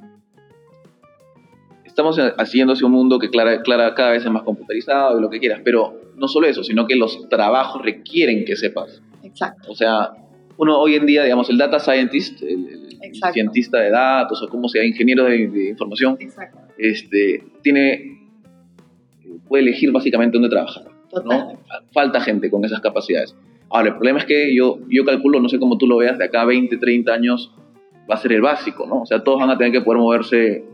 estamos 1.84 2.18
haciendo 2.38 2.72
hacia 2.72 2.86
un 2.86 2.92
mundo 2.92 3.18
que 3.18 3.28
clara, 3.28 3.60
clara, 3.62 3.94
cada 3.94 4.12
vez 4.12 4.24
es 4.24 4.30
más 4.30 4.44
computarizado 4.44 5.18
y 5.18 5.22
lo 5.22 5.28
que 5.28 5.40
quieras, 5.40 5.60
pero 5.62 6.00
no 6.16 6.28
solo 6.28 6.46
eso, 6.46 6.64
sino 6.64 6.86
que 6.86 6.96
los 6.96 7.28
trabajos 7.28 7.82
requieren 7.82 8.44
que 8.44 8.56
sepas. 8.56 9.02
Exacto. 9.22 9.70
O 9.70 9.74
sea, 9.74 10.12
uno 10.62 10.78
hoy 10.78 10.94
en 10.94 11.06
día, 11.06 11.24
digamos, 11.24 11.50
el 11.50 11.58
data 11.58 11.80
scientist, 11.80 12.40
el, 12.42 12.88
cientista 13.32 13.78
de 13.80 13.90
datos 13.90 14.40
o 14.42 14.48
como 14.48 14.68
sea, 14.68 14.84
ingeniero 14.84 15.24
de, 15.24 15.70
información, 15.70 16.16
este, 16.78 17.44
tiene, 17.62 18.20
puede 19.48 19.64
elegir 19.64 19.90
básicamente 19.90 20.34
dónde 20.34 20.48
trabajar. 20.48 20.84
¿no? 21.24 21.58
Falta 21.92 22.20
gente 22.20 22.48
con 22.48 22.64
esas 22.64 22.80
capacidades. 22.80 23.34
Ahora, 23.70 23.88
el 23.88 23.94
problema 23.96 24.20
es 24.20 24.24
que 24.24 24.54
yo, 24.54 24.78
yo 24.88 25.04
calculo, 25.04 25.40
no 25.40 25.48
sé 25.48 25.58
cómo 25.58 25.78
tú 25.78 25.88
lo 25.88 25.96
veas, 25.96 26.16
de 26.16 26.26
acá 26.26 26.42
a 26.42 26.44
20, 26.44 26.76
30 26.76 27.12
años 27.12 27.52
va 28.08 28.14
a 28.14 28.18
ser 28.18 28.32
el 28.32 28.40
básico, 28.40 28.86
¿no? 28.86 29.02
O 29.02 29.06
sea, 29.06 29.24
todos 29.24 29.40
van 29.40 29.50
a 29.50 29.58
tener 29.58 29.72
que 29.72 29.80
poder 29.80 30.00
moverse 30.00 30.64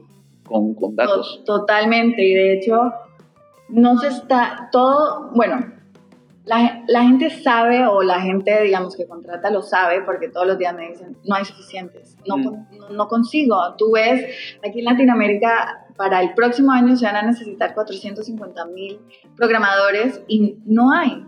con, 0.44 0.74
con 0.74 0.96
datos. 0.96 1.42
Totalmente, 1.46 2.22
y 2.22 2.34
de 2.34 2.52
hecho, 2.54 2.92
no 3.70 3.98
se 3.98 4.08
está 4.08 4.68
todo, 4.70 5.30
bueno, 5.34 5.77
la, 6.48 6.82
la, 6.88 7.02
gente 7.02 7.30
sabe 7.30 7.86
o 7.86 8.02
la 8.02 8.20
gente, 8.20 8.62
digamos, 8.62 8.96
que 8.96 9.06
contrata 9.06 9.50
lo 9.50 9.62
sabe 9.62 10.00
porque 10.02 10.28
todos 10.28 10.46
los 10.46 10.58
días 10.58 10.74
me 10.74 10.88
dicen, 10.88 11.16
no 11.24 11.36
hay 11.36 11.44
suficientes, 11.44 12.16
no, 12.26 12.38
mm. 12.38 12.44
no, 12.44 12.88
no, 12.90 13.08
consigo. 13.08 13.56
Tú 13.76 13.92
ves, 13.92 14.58
aquí 14.66 14.78
en 14.78 14.86
Latinoamérica, 14.86 15.86
para 15.96 16.22
el 16.22 16.32
próximo 16.34 16.72
año 16.72 16.96
se 16.96 17.04
van 17.04 17.16
a 17.16 17.22
necesitar 17.22 17.74
450 17.74 18.64
mil 18.66 19.00
programadores 19.36 20.22
y 20.26 20.58
no 20.64 20.92
hay 20.92 21.24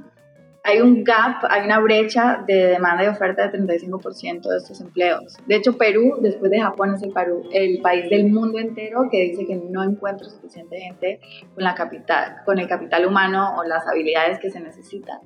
hay 0.63 0.81
un 0.81 1.05
gap, 1.05 1.43
hay 1.49 1.65
una 1.65 1.81
brecha 1.81 2.45
de 2.47 2.67
demanda 2.69 3.05
y 3.05 3.09
oferta 3.09 3.49
de 3.49 3.59
35% 3.59 4.43
de 4.43 4.57
estos 4.57 4.81
empleos. 4.81 5.39
De 5.47 5.57
hecho, 5.57 5.79
Perú, 5.79 6.19
después 6.21 6.51
de 6.51 6.61
Japón, 6.61 6.95
es 6.95 7.03
el, 7.03 7.13
el 7.53 7.81
país 7.81 8.11
del 8.11 8.31
mundo 8.31 8.59
entero 8.59 9.09
que 9.11 9.23
dice 9.23 9.47
que 9.47 9.57
no 9.57 9.83
encuentra 9.83 10.29
suficiente 10.29 10.79
gente 10.79 11.21
con, 11.55 11.65
la 11.65 11.75
capital, 11.75 12.37
con 12.45 12.59
el 12.59 12.69
capital 12.69 13.07
humano 13.07 13.57
o 13.57 13.65
las 13.65 13.87
habilidades 13.89 14.39
que 14.39 14.51
se 14.51 14.61
necesitan. 14.61 15.21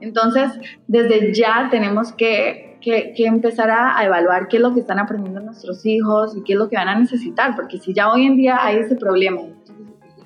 Entonces, 0.00 0.52
desde 0.86 1.34
ya 1.34 1.68
tenemos 1.72 2.12
que, 2.12 2.78
que, 2.80 3.12
que, 3.16 3.26
empezar 3.26 3.70
a, 3.70 4.04
evaluar 4.04 4.46
qué 4.46 4.58
es 4.58 4.62
lo 4.62 4.72
que 4.72 4.80
están 4.80 5.00
aprendiendo 5.00 5.40
nuestros 5.40 5.84
hijos 5.86 6.36
y 6.36 6.44
qué 6.44 6.52
es 6.52 6.58
lo 6.58 6.68
que 6.68 6.76
van 6.76 6.88
a 6.88 6.98
necesitar, 6.98 7.56
porque 7.56 7.78
si 7.78 7.92
ya 7.92 8.12
hoy 8.12 8.26
en 8.26 8.36
día 8.36 8.58
hay 8.60 8.76
ese 8.76 8.94
problema, 8.94 9.40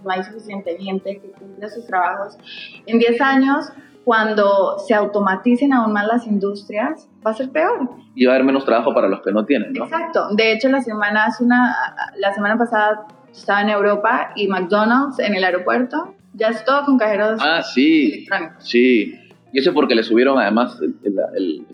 no 0.04 0.10
hay 0.10 0.22
suficiente 0.24 0.76
gente 0.78 1.20
que 1.20 1.30
cumple 1.30 1.70
sus 1.70 1.86
trabajos, 1.86 2.36
en 2.84 2.98
10 2.98 3.20
años 3.22 3.72
cuando 4.04 4.78
se 4.78 4.94
automaticen 4.94 5.72
aún 5.72 5.92
más 5.92 6.06
las 6.06 6.26
industrias, 6.26 7.08
va 7.24 7.30
a 7.30 7.34
ser 7.34 7.50
peor. 7.50 7.90
Y 8.14 8.26
va 8.26 8.32
a 8.32 8.34
haber 8.36 8.46
menos 8.46 8.64
trabajo 8.64 8.92
para 8.92 9.08
los 9.08 9.22
que 9.22 9.32
no 9.32 9.44
tienen, 9.44 9.72
¿no? 9.72 9.84
Exacto. 9.84 10.28
De 10.32 10.52
hecho, 10.52 10.68
la 10.68 10.82
semana, 10.82 11.28
una, 11.40 11.74
la 12.16 12.34
semana 12.34 12.58
pasada 12.58 13.06
estaba 13.32 13.62
en 13.62 13.70
Europa 13.70 14.32
y 14.36 14.48
McDonald's 14.48 15.18
en 15.18 15.34
el 15.34 15.44
aeropuerto 15.44 16.14
ya 16.34 16.48
es 16.48 16.64
todo 16.64 16.84
con 16.84 16.98
cajeros 16.98 17.40
ah, 17.42 17.62
sí, 17.62 18.26
Sí, 18.58 19.14
y 19.52 19.58
eso 19.58 19.72
porque 19.74 19.94
le 19.94 20.02
subieron 20.02 20.38
además 20.38 20.78
el, 20.80 20.96
el, 21.34 21.66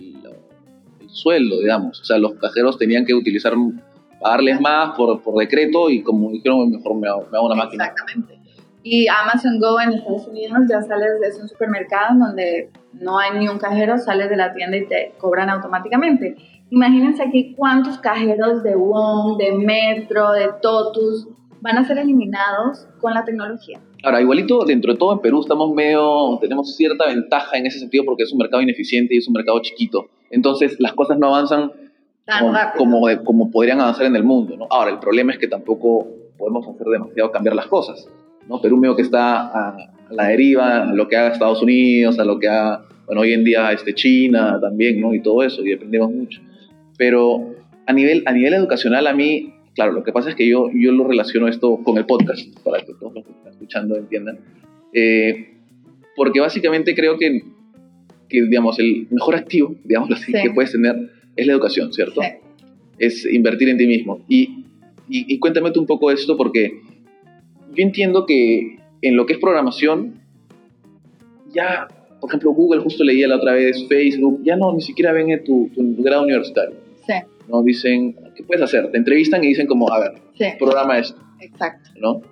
sueldo, 1.09 1.59
digamos. 1.61 2.01
O 2.01 2.05
sea, 2.05 2.19
los 2.19 2.35
cajeros 2.35 2.77
tenían 2.77 3.05
que 3.05 3.15
utilizar, 3.15 3.55
pagarles 4.21 4.61
más 4.61 4.95
por, 4.97 5.23
por 5.23 5.39
decreto 5.39 5.91
y 5.91 6.03
como 6.03 6.31
dijeron, 6.31 6.71
mejor 6.71 6.97
me 6.97 7.09
hago, 7.09 7.27
me 7.31 7.39
hago 7.39 7.47
una 7.47 7.55
máquina. 7.55 7.87
Exactamente. 7.87 8.38
Y 8.91 9.07
Amazon 9.07 9.61
Go 9.61 9.79
en 9.79 9.93
Estados 9.93 10.27
Unidos 10.29 10.61
ya 10.67 10.81
sales 10.81 11.21
de 11.21 11.43
un 11.43 11.47
supermercado 11.47 12.19
donde 12.19 12.71
no 12.95 13.19
hay 13.19 13.39
ni 13.39 13.47
un 13.47 13.59
cajero, 13.59 13.99
sales 13.99 14.31
de 14.31 14.37
la 14.37 14.55
tienda 14.55 14.79
y 14.79 14.87
te 14.87 15.13
cobran 15.19 15.51
automáticamente. 15.51 16.37
Imagínense 16.71 17.23
aquí 17.23 17.55
cuántos 17.55 17.99
cajeros 17.99 18.63
de 18.63 18.77
WOM, 18.77 19.37
de 19.37 19.53
Metro, 19.53 20.33
de 20.33 20.49
Totus 20.63 21.29
van 21.61 21.77
a 21.77 21.85
ser 21.85 21.99
eliminados 21.99 22.89
con 22.99 23.13
la 23.13 23.27
tecnología. 23.27 23.79
Ahora, 24.03 24.23
igualito, 24.23 24.65
dentro 24.65 24.95
de 24.95 24.99
todo 24.99 25.13
en 25.13 25.19
Perú 25.19 25.41
estamos 25.43 25.75
medio, 25.75 26.39
tenemos 26.41 26.75
cierta 26.75 27.09
ventaja 27.09 27.59
en 27.59 27.67
ese 27.67 27.81
sentido 27.81 28.05
porque 28.07 28.23
es 28.23 28.33
un 28.33 28.39
mercado 28.39 28.63
ineficiente 28.63 29.15
y 29.15 29.19
es 29.19 29.29
un 29.29 29.35
mercado 29.35 29.61
chiquito. 29.61 30.09
Entonces, 30.31 30.77
las 30.81 30.95
cosas 30.95 31.19
no 31.19 31.27
avanzan 31.27 31.73
como, 32.79 33.07
como, 33.23 33.51
podrían 33.51 33.83
avanzar 33.83 34.07
en 34.07 34.17
el 34.17 34.25
mundo. 34.25 34.57
¿no? 34.57 34.67
Ahora, 34.71 34.91
el 34.91 34.99
problema 34.99 35.33
es 35.33 35.39
que 35.39 35.47
tampoco 35.47 36.07
podemos 36.39 36.67
hacer 36.67 36.87
demasiado 36.87 37.31
cambiar 37.31 37.55
las 37.55 37.67
cosas. 37.67 38.09
¿No? 38.49 38.61
Perú 38.61 38.77
medio 38.77 38.97
que 38.97 39.03
está 39.03 39.47
a, 39.47 39.77
la 40.11 40.29
deriva, 40.29 40.83
a 40.83 40.95
lo 40.95 41.07
que 41.09 41.17
haga 41.17 41.33
Estados 41.33 41.63
Unidos, 41.63 42.19
a 42.19 42.25
lo 42.25 42.39
que 42.39 42.49
haga, 42.49 42.85
bueno, 43.07 43.21
hoy 43.23 43.33
en 43.33 43.45
día 43.45 43.73
este, 43.73 43.95
China 43.95 44.59
también, 44.61 45.01
¿no? 45.01 45.15
Y 45.15 45.21
todo 45.21 45.43
eso, 45.43 45.65
y 45.65 45.71
dependemos 45.71 46.11
mucho. 46.11 46.41
Pero 46.97 47.55
a 47.87 47.93
nivel, 47.93 48.23
a 48.27 48.33
nivel 48.33 48.55
educacional, 48.55 49.07
a 49.07 49.13
mí, 49.13 49.55
claro, 49.75 49.93
lo 49.93 50.03
que 50.03 50.13
pasa 50.13 50.31
es 50.31 50.35
que 50.35 50.49
yo, 50.49 50.71
yo 50.73 50.93
lo 50.93 51.07
relaciono 51.07 51.49
esto 51.49 51.79
con 51.85 51.99
el 51.99 52.07
podcast, 52.07 52.59
para 52.65 52.85
que 52.85 52.95
todos 52.95 53.15
los 53.15 53.25
que 53.25 53.33
están 53.33 53.53
escuchando 53.53 53.97
entiendan. 53.97 54.39
Eh, 54.93 55.55
porque 56.17 56.41
básicamente 56.41 56.95
creo 56.95 57.19
que, 57.19 57.43
que, 58.29 58.43
digamos, 58.43 58.79
el 58.79 59.07
mejor 59.11 59.37
activo, 59.37 59.75
digamos 59.85 60.11
así, 60.11 60.33
que 60.33 60.51
puedes 60.51 60.73
tener 60.73 61.11
es 61.37 61.47
la 61.47 61.53
educación, 61.53 61.93
¿cierto? 61.93 62.21
Es 62.99 63.25
invertir 63.25 63.69
en 63.69 63.79
ti 63.79 63.87
mismo. 63.87 64.25
Y, 64.29 64.65
y, 65.09 65.35
y 65.35 65.39
cuéntame 65.39 65.71
tú 65.71 65.81
un 65.81 65.87
poco 65.87 66.11
esto 66.11 66.37
porque 66.37 66.81
yo 67.75 67.83
entiendo 67.83 68.27
que 68.27 68.79
en 69.03 69.17
lo 69.17 69.27
que 69.27 69.35
es 69.35 69.39
programación, 69.39 70.21
ya, 71.53 71.89
por 72.21 72.31
ejemplo, 72.31 72.53
Google, 72.53 72.81
justo 72.81 73.05
leía 73.05 73.29
la 73.29 73.37
otra 73.37 73.53
vez, 73.53 73.87
Facebook, 73.89 74.41
ya 74.43 74.57
no, 74.57 74.73
ni 74.75 74.81
siquiera 74.81 75.13
ven 75.13 75.43
tu, 75.45 75.71
tu 75.75 76.03
grado 76.03 76.23
universitario. 76.25 76.77
Sí. 77.07 77.15
¿no? 77.49 77.63
Dicen, 77.63 78.17
¿qué 78.35 78.43
puedes 78.43 78.63
hacer? 78.63 78.91
Te 78.91 78.99
entrevistan 78.99 79.43
y 79.45 79.49
dicen 79.49 79.67
como, 79.67 79.91
a 79.91 80.01
ver, 80.01 80.59
programa 80.59 80.99
esto. 80.99 81.21
Exacto. 81.41 81.91
¿no? 81.97 82.23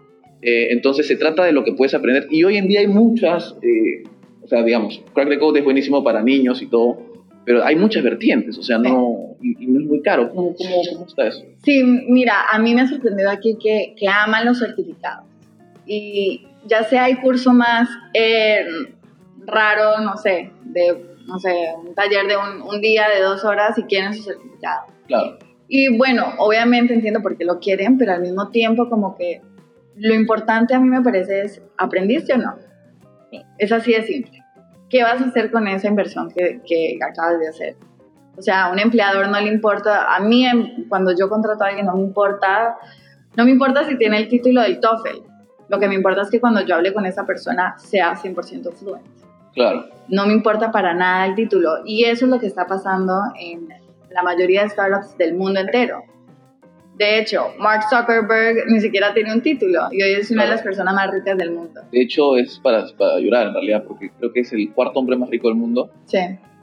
Eh, 0.43 0.69
entonces 0.71 1.07
se 1.07 1.17
trata 1.17 1.45
de 1.45 1.53
lo 1.53 1.65
que 1.65 1.73
puedes 1.73 1.95
aprender. 1.95 2.27
Y 2.31 2.45
hoy 2.45 2.57
en 2.57 2.69
día 2.69 2.81
hay 2.81 2.87
muchas, 2.87 3.57
eh, 3.63 4.05
o 4.43 4.49
sea, 4.49 4.63
digamos, 4.63 5.03
Crack 5.15 5.29
the 5.29 5.39
Code 5.39 5.61
es 5.61 5.65
buenísimo 5.65 6.05
para 6.05 6.23
niños 6.23 6.63
y 6.63 6.67
todo, 6.67 6.99
pero 7.47 7.65
hay 7.65 7.77
muchas 7.77 8.03
vertientes, 8.03 8.59
o 8.59 8.63
sea, 8.63 8.77
no, 8.77 9.37
y, 9.41 9.67
no 9.67 9.81
es 9.81 9.87
muy 9.87 10.03
caro. 10.03 10.29
¿Cómo, 10.31 10.55
cómo, 10.57 10.83
cómo 10.93 11.07
está 11.07 11.29
eso? 11.29 11.45
Sí, 11.65 11.83
mira, 12.09 12.45
a 12.51 12.59
mí 12.59 12.75
me 12.75 12.81
ha 12.83 12.89
sorprendido 12.89 13.31
aquí 13.31 13.57
que, 13.63 13.95
que 13.97 14.09
aman 14.09 14.45
los 14.45 14.59
certificados. 14.59 15.25
Y 15.87 16.45
ya 16.67 16.83
sea 16.83 17.05
hay 17.05 17.15
curso 17.21 17.53
más 17.53 17.89
eh, 18.13 18.67
raro, 19.47 20.01
no 20.01 20.17
sé, 20.17 20.51
de 20.65 21.17
no 21.27 21.39
sé, 21.39 21.73
un 21.85 21.95
taller 21.95 22.27
de 22.27 22.37
un, 22.37 22.63
un, 22.63 22.81
día 22.81 23.07
de 23.15 23.23
dos 23.23 23.45
horas 23.45 23.79
y 23.79 23.85
quieren 23.85 24.13
su 24.13 24.25
certificado. 24.25 24.87
Claro. 25.07 25.39
Y 25.69 25.97
bueno, 25.97 26.35
obviamente 26.39 26.95
entiendo 26.95 27.23
por 27.23 27.37
qué 27.37 27.45
lo 27.45 27.61
quieren, 27.61 27.97
pero 27.97 28.13
al 28.13 28.23
mismo 28.23 28.51
tiempo 28.51 28.89
como 28.89 29.17
que 29.17 29.41
lo 29.97 30.15
importante 30.15 30.75
a 30.75 30.81
mí 30.81 30.89
me 30.89 31.03
parece 31.03 31.43
es, 31.43 31.63
¿aprendiste 31.79 32.35
o 32.35 32.39
no? 32.39 32.57
Es 33.59 33.73
así 33.73 33.93
de 33.93 34.03
simple. 34.03 34.36
¿Qué 34.97 35.03
vas 35.03 35.21
a 35.21 35.27
hacer 35.27 35.51
con 35.51 35.69
esa 35.69 35.89
inversión 35.89 36.31
que, 36.31 36.63
que 36.67 36.99
acabas 37.03 37.39
de 37.39 37.49
hacer? 37.49 37.77
O 38.39 38.41
sea, 38.41 38.65
a 38.65 38.73
un 38.73 38.79
empleador 38.79 39.29
no 39.29 39.39
le 39.39 39.53
importa, 39.53 40.15
a 40.15 40.21
mí 40.21 40.47
em, 40.47 40.89
cuando 40.89 41.15
yo 41.15 41.29
contrato 41.29 41.65
a 41.65 41.69
alguien 41.69 41.85
no 41.85 41.97
me 41.97 42.03
importa, 42.03 42.77
no 43.37 43.45
me 43.45 43.51
importa 43.51 43.87
si 43.87 43.99
tiene 43.99 44.17
el 44.17 44.29
título 44.29 44.63
del 44.63 44.81
TOEFL, 44.81 45.21
lo 45.69 45.79
que 45.79 45.89
me 45.89 45.95
importa 45.95 46.23
es 46.23 46.31
que 46.31 46.41
cuando 46.41 46.63
yo 46.63 46.77
hable 46.77 46.95
con 46.95 47.05
esa 47.05 47.27
persona 47.27 47.75
sea 47.79 48.15
100% 48.15 48.73
fluente. 48.73 49.11
Claro. 49.55 49.85
No 50.09 50.27
me 50.27 50.33
importa 50.33 50.71
para 50.71 50.95
nada 50.95 51.27
el 51.27 51.35
título 51.35 51.81
y 51.85 52.05
eso 52.05 52.25
es 52.25 52.31
lo 52.31 52.41
que 52.41 52.47
está 52.47 52.67
pasando 52.67 53.21
en 53.39 53.69
la 54.11 54.23
mayoría 54.23 54.63
de 54.63 54.71
startups 54.71 55.19
del 55.19 55.35
mundo 55.35 55.61
entero. 55.61 56.05
De 56.97 57.19
hecho, 57.19 57.53
Mark 57.59 57.83
Zuckerberg 57.91 58.71
ni 58.71 58.81
siquiera 58.81 59.13
tiene 59.13 59.33
un 59.33 59.43
título 59.43 59.89
y 59.93 60.03
hoy 60.03 60.13
es 60.13 60.31
una 60.31 60.45
de 60.45 60.51
las 60.51 60.63
personas 60.63 60.95
más 60.95 61.11
ricas 61.11 61.37
del 61.37 61.51
mundo. 61.51 61.83
De 61.93 62.01
hecho, 62.01 62.37
es 62.39 62.59
para, 62.59 62.87
para 62.97 63.19
llorar 63.21 63.49
en 63.49 63.53
realidad, 63.53 63.85
porque 63.87 64.11
creo 64.19 64.33
que 64.33 64.41
es 64.41 64.53
el 64.53 64.73
cuarto 64.73 64.99
hombre 64.99 65.17
más 65.17 65.29
rico 65.29 65.49
del 65.49 65.57
mundo. 65.57 65.91
Sí. 66.07 66.19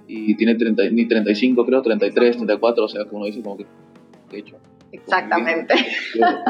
Y 0.08 0.36
tiene 0.36 0.56
30, 0.56 0.90
ni 0.92 1.08
35, 1.08 1.66
creo, 1.66 1.82
33, 1.82 2.38
34, 2.38 2.84
o 2.84 2.88
sea, 2.88 3.06
como 3.06 3.18
uno 3.18 3.26
dice, 3.28 3.44
como 3.44 3.58
que. 3.58 3.66
De 4.32 4.40
hecho. 4.40 4.58
Exactamente. 4.92 5.76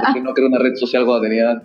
Porque 0.05 0.21
no 0.21 0.33
creo 0.33 0.47
una 0.47 0.59
red 0.59 0.75
social 0.75 1.05
cuando 1.05 1.23
tenía. 1.23 1.61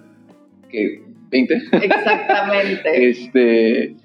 que 0.69 1.03
20. 1.31 1.55
Exactamente. 1.73 3.09
este, 3.11 3.97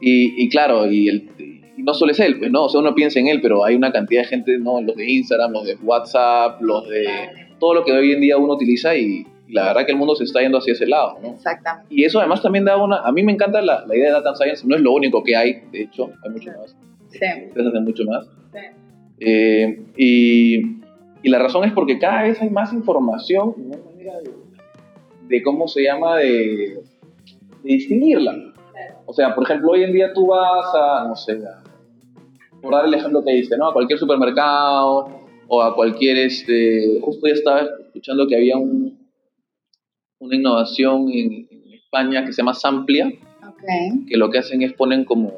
y, 0.00 0.42
y 0.42 0.48
claro, 0.48 0.90
y 0.90 1.08
el, 1.08 1.30
y 1.76 1.82
no 1.82 1.92
solo 1.92 2.12
es 2.12 2.20
él, 2.20 2.38
pues 2.38 2.50
no, 2.50 2.64
o 2.64 2.68
sea, 2.68 2.80
uno 2.80 2.94
piensa 2.94 3.20
en 3.20 3.28
él, 3.28 3.40
pero 3.40 3.64
hay 3.64 3.74
una 3.74 3.92
cantidad 3.92 4.22
de 4.22 4.28
gente, 4.28 4.58
¿no? 4.58 4.80
Los 4.80 4.96
de 4.96 5.10
Instagram, 5.10 5.52
los 5.52 5.64
de 5.64 5.76
WhatsApp, 5.76 6.60
los 6.62 6.88
de 6.88 7.06
todo 7.58 7.74
lo 7.74 7.84
que 7.84 7.92
hoy 7.92 8.12
en 8.12 8.20
día 8.20 8.36
uno 8.36 8.54
utiliza 8.54 8.96
y, 8.96 9.26
la 9.48 9.64
verdad 9.64 9.86
que 9.86 9.92
el 9.92 9.98
mundo 9.98 10.14
se 10.14 10.24
está 10.24 10.40
yendo 10.40 10.58
hacia 10.58 10.74
ese 10.74 10.86
lado, 10.86 11.18
¿no? 11.22 11.28
Exactamente. 11.28 11.94
Y 11.94 12.04
eso 12.04 12.18
además 12.18 12.42
también 12.42 12.66
da 12.66 12.76
una, 12.82 12.98
a 12.98 13.12
mí 13.12 13.22
me 13.22 13.32
encanta 13.32 13.62
la, 13.62 13.86
la, 13.86 13.96
idea 13.96 14.08
de 14.08 14.12
Data 14.12 14.34
Science, 14.34 14.66
no 14.66 14.76
es 14.76 14.82
lo 14.82 14.92
único 14.92 15.22
que 15.22 15.36
hay, 15.36 15.62
de 15.72 15.82
hecho, 15.82 16.10
hay 16.22 16.30
mucho 16.30 16.50
más. 16.50 16.76
Sí. 17.08 17.18
Ustedes 17.48 17.66
hacen 17.66 17.84
mucho 17.84 18.04
más. 18.04 18.26
Sí. 18.52 18.58
Eh, 19.20 19.84
y, 19.96 20.56
y, 21.22 21.28
la 21.30 21.38
razón 21.38 21.64
es 21.64 21.72
porque 21.72 21.98
cada 21.98 22.24
vez 22.24 22.40
hay 22.42 22.50
más 22.50 22.74
información, 22.74 23.54
una 23.56 23.78
manera 23.78 24.18
de, 24.20 24.30
de 25.28 25.42
cómo 25.42 25.66
se 25.66 25.82
llama, 25.82 26.18
de, 26.18 26.82
de 27.62 27.72
distinguirla. 27.72 28.36
O 29.06 29.14
sea, 29.14 29.34
por 29.34 29.44
ejemplo, 29.44 29.70
hoy 29.70 29.84
en 29.84 29.92
día 29.92 30.12
tú 30.12 30.26
vas 30.26 30.66
a, 30.74 31.08
no 31.08 31.16
sé, 31.16 31.32
a, 31.32 31.62
por 32.60 32.72
dar 32.72 32.84
el 32.84 32.92
ejemplo 32.92 33.24
que 33.24 33.32
dice, 33.32 33.56
¿no? 33.56 33.68
A 33.68 33.72
cualquier 33.72 33.98
supermercado 33.98 35.27
o 35.48 35.62
a 35.62 35.74
cualquier, 35.74 36.18
este, 36.18 37.00
justo 37.00 37.26
ya 37.26 37.32
estaba 37.32 37.62
escuchando 37.86 38.26
que 38.26 38.36
había 38.36 38.56
un, 38.56 38.98
una 40.18 40.36
innovación 40.36 41.08
en, 41.10 41.48
España 41.72 42.22
que 42.22 42.34
se 42.34 42.42
llama 42.42 42.52
Samplia, 42.52 43.06
okay. 43.06 44.04
que 44.06 44.18
lo 44.18 44.28
que 44.28 44.36
hacen 44.36 44.60
es 44.60 44.74
ponen 44.74 45.06
como, 45.06 45.32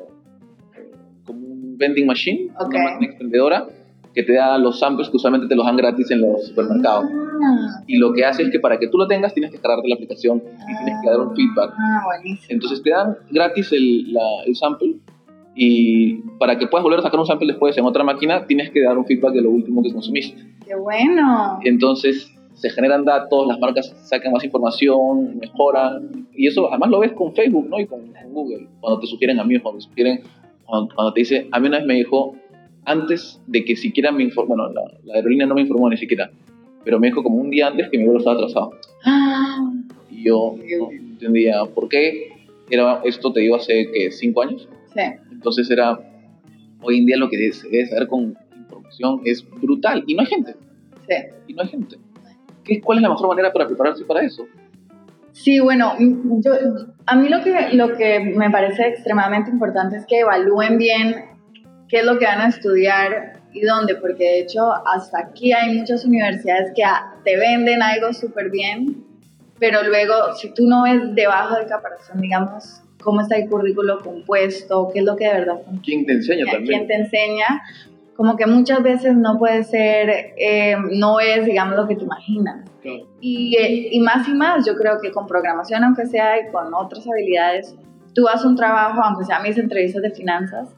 como 1.24 1.46
un 1.46 1.78
vending 1.78 2.06
machine, 2.06 2.50
una 2.58 2.82
máquina 2.82 3.06
expendedora, 3.06 3.68
que 4.12 4.24
te 4.24 4.32
da 4.32 4.58
los 4.58 4.80
samples 4.80 5.08
que 5.08 5.16
usualmente 5.16 5.46
te 5.46 5.54
los 5.54 5.64
dan 5.64 5.76
gratis 5.76 6.10
en 6.10 6.22
los 6.22 6.48
supermercados. 6.48 7.04
Ah. 7.04 7.84
Y 7.86 7.98
lo 7.98 8.12
que 8.12 8.24
hace 8.24 8.42
es 8.42 8.50
que 8.50 8.58
para 8.58 8.80
que 8.80 8.88
tú 8.88 8.98
lo 8.98 9.06
tengas 9.06 9.32
tienes 9.32 9.52
que 9.52 9.58
cargarte 9.58 9.88
la 9.88 9.94
aplicación 9.94 10.38
y 10.38 10.84
tienes 10.84 11.00
que 11.04 11.08
dar 11.08 11.20
un 11.20 11.36
feedback. 11.36 11.70
Ah. 11.78 12.02
Entonces 12.48 12.82
te 12.82 12.90
dan 12.90 13.16
gratis 13.30 13.70
el, 13.70 14.12
la, 14.12 14.42
el 14.44 14.56
sample 14.56 14.96
y 15.62 16.14
para 16.38 16.56
que 16.56 16.66
puedas 16.68 16.82
volver 16.82 17.00
a 17.00 17.02
sacar 17.02 17.20
un 17.20 17.26
sample 17.26 17.46
después 17.48 17.76
en 17.76 17.84
otra 17.84 18.02
máquina, 18.02 18.46
tienes 18.46 18.70
que 18.70 18.80
dar 18.80 18.96
un 18.96 19.04
feedback 19.04 19.34
de 19.34 19.42
lo 19.42 19.50
último 19.50 19.82
que 19.82 19.92
consumiste. 19.92 20.42
¡Qué 20.66 20.74
bueno! 20.74 21.58
Entonces, 21.62 22.34
se 22.54 22.70
generan 22.70 23.04
datos, 23.04 23.46
las 23.46 23.60
marcas 23.60 23.94
sacan 24.04 24.32
más 24.32 24.42
información, 24.42 25.36
mejoran, 25.38 26.26
y 26.34 26.46
eso 26.46 26.66
además 26.70 26.88
lo 26.88 27.00
ves 27.00 27.12
con 27.12 27.34
Facebook, 27.34 27.68
¿no? 27.68 27.78
Y 27.78 27.84
con, 27.84 28.00
Google, 28.32 28.68
cuando 28.80 29.00
te 29.00 29.06
sugieren 29.06 29.38
a 29.38 29.44
mí, 29.44 29.58
cuando 29.58 29.80
te 29.80 29.84
sugieren, 29.84 30.22
cuando, 30.64 31.12
te 31.12 31.20
dice, 31.20 31.46
a 31.52 31.60
mí 31.60 31.68
una 31.68 31.76
vez 31.76 31.86
me 31.86 31.94
dijo, 31.96 32.34
antes 32.86 33.42
de 33.46 33.62
que 33.62 33.76
siquiera 33.76 34.12
me 34.12 34.22
informó, 34.22 34.56
bueno, 34.56 34.72
la, 35.04 35.14
aerolínea 35.14 35.46
no 35.46 35.56
me 35.56 35.60
informó 35.60 35.90
ni 35.90 35.98
siquiera, 35.98 36.30
pero 36.84 36.98
me 36.98 37.08
dijo 37.08 37.22
como 37.22 37.36
un 37.36 37.50
día 37.50 37.66
antes 37.66 37.90
que 37.90 37.98
mi 37.98 38.04
vuelo 38.04 38.20
estaba 38.20 38.36
atrasado. 38.36 38.70
Ah. 39.04 39.70
Y 40.10 40.24
yo 40.24 40.54
no 40.56 40.90
entendía 40.90 41.66
por 41.66 41.90
qué. 41.90 42.29
Era, 42.70 43.00
esto 43.04 43.32
te 43.32 43.40
digo 43.40 43.56
hace, 43.56 43.90
que 43.92 44.10
¿Cinco 44.10 44.42
años? 44.42 44.68
Sí. 44.94 45.02
Entonces 45.30 45.70
era, 45.70 45.98
hoy 46.82 46.98
en 46.98 47.06
día 47.06 47.16
lo 47.16 47.28
que 47.28 47.52
se 47.52 47.68
debe 47.68 47.86
saber 47.86 48.08
con 48.08 48.36
información 48.56 49.20
es 49.24 49.48
brutal 49.60 50.04
y 50.06 50.14
no 50.14 50.20
hay 50.20 50.26
gente. 50.26 50.54
Sí. 51.08 51.14
Y 51.48 51.54
no 51.54 51.62
hay 51.62 51.68
gente. 51.68 51.96
¿Qué, 52.64 52.80
¿Cuál 52.80 52.98
es 52.98 53.02
la 53.02 53.08
mejor 53.08 53.28
manera 53.28 53.52
para 53.52 53.66
prepararse 53.66 54.04
para 54.04 54.22
eso? 54.22 54.46
Sí, 55.32 55.60
bueno, 55.60 55.94
yo, 55.98 56.52
a 57.06 57.16
mí 57.16 57.28
lo 57.28 57.42
que, 57.42 57.70
lo 57.72 57.96
que 57.96 58.20
me 58.20 58.50
parece 58.50 58.88
extremadamente 58.88 59.50
importante 59.50 59.96
es 59.96 60.06
que 60.06 60.20
evalúen 60.20 60.76
bien 60.76 61.24
qué 61.88 61.98
es 61.98 62.04
lo 62.04 62.18
que 62.18 62.24
van 62.24 62.40
a 62.40 62.48
estudiar 62.48 63.40
y 63.52 63.62
dónde, 63.62 63.94
porque 63.96 64.24
de 64.24 64.40
hecho 64.40 64.72
hasta 64.86 65.20
aquí 65.20 65.52
hay 65.52 65.78
muchas 65.78 66.04
universidades 66.04 66.72
que 66.74 66.82
te 67.24 67.36
venden 67.36 67.82
algo 67.82 68.12
súper 68.12 68.50
bien, 68.50 69.04
pero 69.60 69.84
luego 69.84 70.34
si 70.34 70.52
tú 70.52 70.66
no 70.66 70.82
ves 70.82 71.14
debajo 71.14 71.54
del 71.54 71.68
caparazón, 71.68 72.20
digamos, 72.20 72.82
cómo 73.00 73.20
está 73.20 73.36
el 73.36 73.48
currículo 73.48 74.00
compuesto, 74.00 74.90
qué 74.92 74.98
es 75.00 75.04
lo 75.04 75.16
que 75.16 75.26
de 75.26 75.34
verdad... 75.34 75.60
¿Quién 75.84 76.04
te 76.04 76.12
enseña 76.12 76.50
también? 76.50 76.66
¿Quién 76.66 76.86
te 76.88 76.94
enseña? 76.94 77.62
como 78.20 78.36
que 78.36 78.44
muchas 78.44 78.82
veces 78.82 79.16
no 79.16 79.38
puede 79.38 79.64
ser, 79.64 80.34
eh, 80.36 80.76
no 80.90 81.20
es, 81.20 81.46
digamos, 81.46 81.74
lo 81.74 81.88
que 81.88 81.96
te 81.96 82.04
imaginas. 82.04 82.66
Y, 83.18 83.56
y, 83.92 83.98
más 84.00 84.28
y 84.28 84.34
más, 84.34 84.66
yo 84.66 84.76
creo 84.76 85.00
que 85.00 85.10
con 85.10 85.26
programación, 85.26 85.84
aunque 85.84 86.04
sea, 86.04 86.38
y 86.38 86.52
con 86.52 86.74
otras 86.74 87.08
habilidades, 87.08 87.74
tú 88.12 88.28
haces 88.28 88.44
un 88.44 88.56
trabajo, 88.56 89.00
aunque 89.02 89.24
sea 89.24 89.40
mis 89.40 89.56
entrevistas 89.56 90.02
de 90.02 90.10
finanzas, 90.10 90.68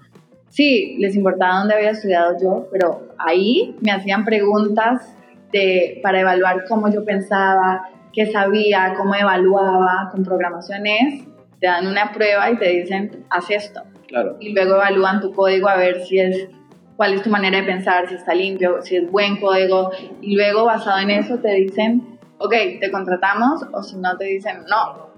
sí, 0.50 0.94
les 1.00 1.16
importaba 1.16 1.58
dónde 1.58 1.74
había 1.74 1.90
estudiado 1.90 2.36
yo, 2.40 2.68
pero 2.70 3.08
ahí 3.18 3.74
me 3.80 3.90
hacían 3.90 4.24
preguntas 4.24 5.12
de, 5.50 5.98
para 6.00 6.20
evaluar 6.20 6.64
cómo 6.68 6.92
yo 6.92 7.04
pensaba, 7.04 7.88
qué 8.12 8.26
sabía, 8.26 8.94
cómo 8.96 9.14
evaluaba 9.14 10.08
con 10.10 10.24
programaciones, 10.24 11.24
te 11.60 11.66
dan 11.66 11.86
una 11.86 12.12
prueba 12.12 12.50
y 12.50 12.56
te 12.56 12.68
dicen, 12.68 13.24
haz 13.30 13.50
esto. 13.50 13.82
Claro. 14.08 14.36
Y 14.40 14.52
luego 14.52 14.74
evalúan 14.74 15.20
tu 15.20 15.32
código 15.32 15.68
a 15.68 15.76
ver 15.76 16.04
si 16.04 16.18
es 16.18 16.48
cuál 16.96 17.14
es 17.14 17.22
tu 17.22 17.30
manera 17.30 17.58
de 17.58 17.64
pensar, 17.64 18.08
si 18.08 18.14
está 18.14 18.34
limpio, 18.34 18.82
si 18.82 18.96
es 18.96 19.10
buen 19.10 19.40
código, 19.40 19.90
y 20.20 20.36
luego 20.36 20.64
basado 20.64 20.98
en 21.00 21.10
eso 21.10 21.38
te 21.38 21.52
dicen, 21.54 22.18
ok, 22.38 22.54
te 22.80 22.90
contratamos, 22.90 23.62
o 23.72 23.82
si 23.82 23.96
no 23.96 24.16
te 24.16 24.24
dicen, 24.24 24.64
no, 24.68 25.10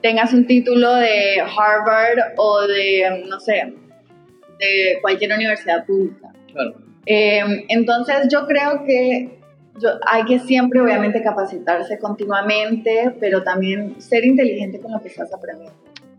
tengas 0.00 0.32
un 0.32 0.46
título 0.46 0.94
de 0.94 1.40
Harvard 1.40 2.34
o 2.36 2.62
de, 2.62 3.24
no 3.28 3.38
sé, 3.40 3.74
de 4.58 4.98
cualquier 5.02 5.32
universidad 5.34 5.84
pública. 5.84 6.32
Claro. 6.52 6.74
Em, 7.06 7.64
entonces 7.68 8.28
yo 8.30 8.46
creo 8.46 8.84
que 8.84 9.38
hay 10.06 10.24
que 10.24 10.38
siempre 10.38 10.80
obviamente 10.80 11.22
capacitarse 11.22 11.98
continuamente, 11.98 13.14
pero 13.18 13.42
también 13.42 14.00
ser 14.00 14.24
inteligente 14.24 14.80
con 14.80 14.92
lo 14.92 15.00
que 15.00 15.08
estás 15.08 15.32
aprendiendo. 15.32 15.74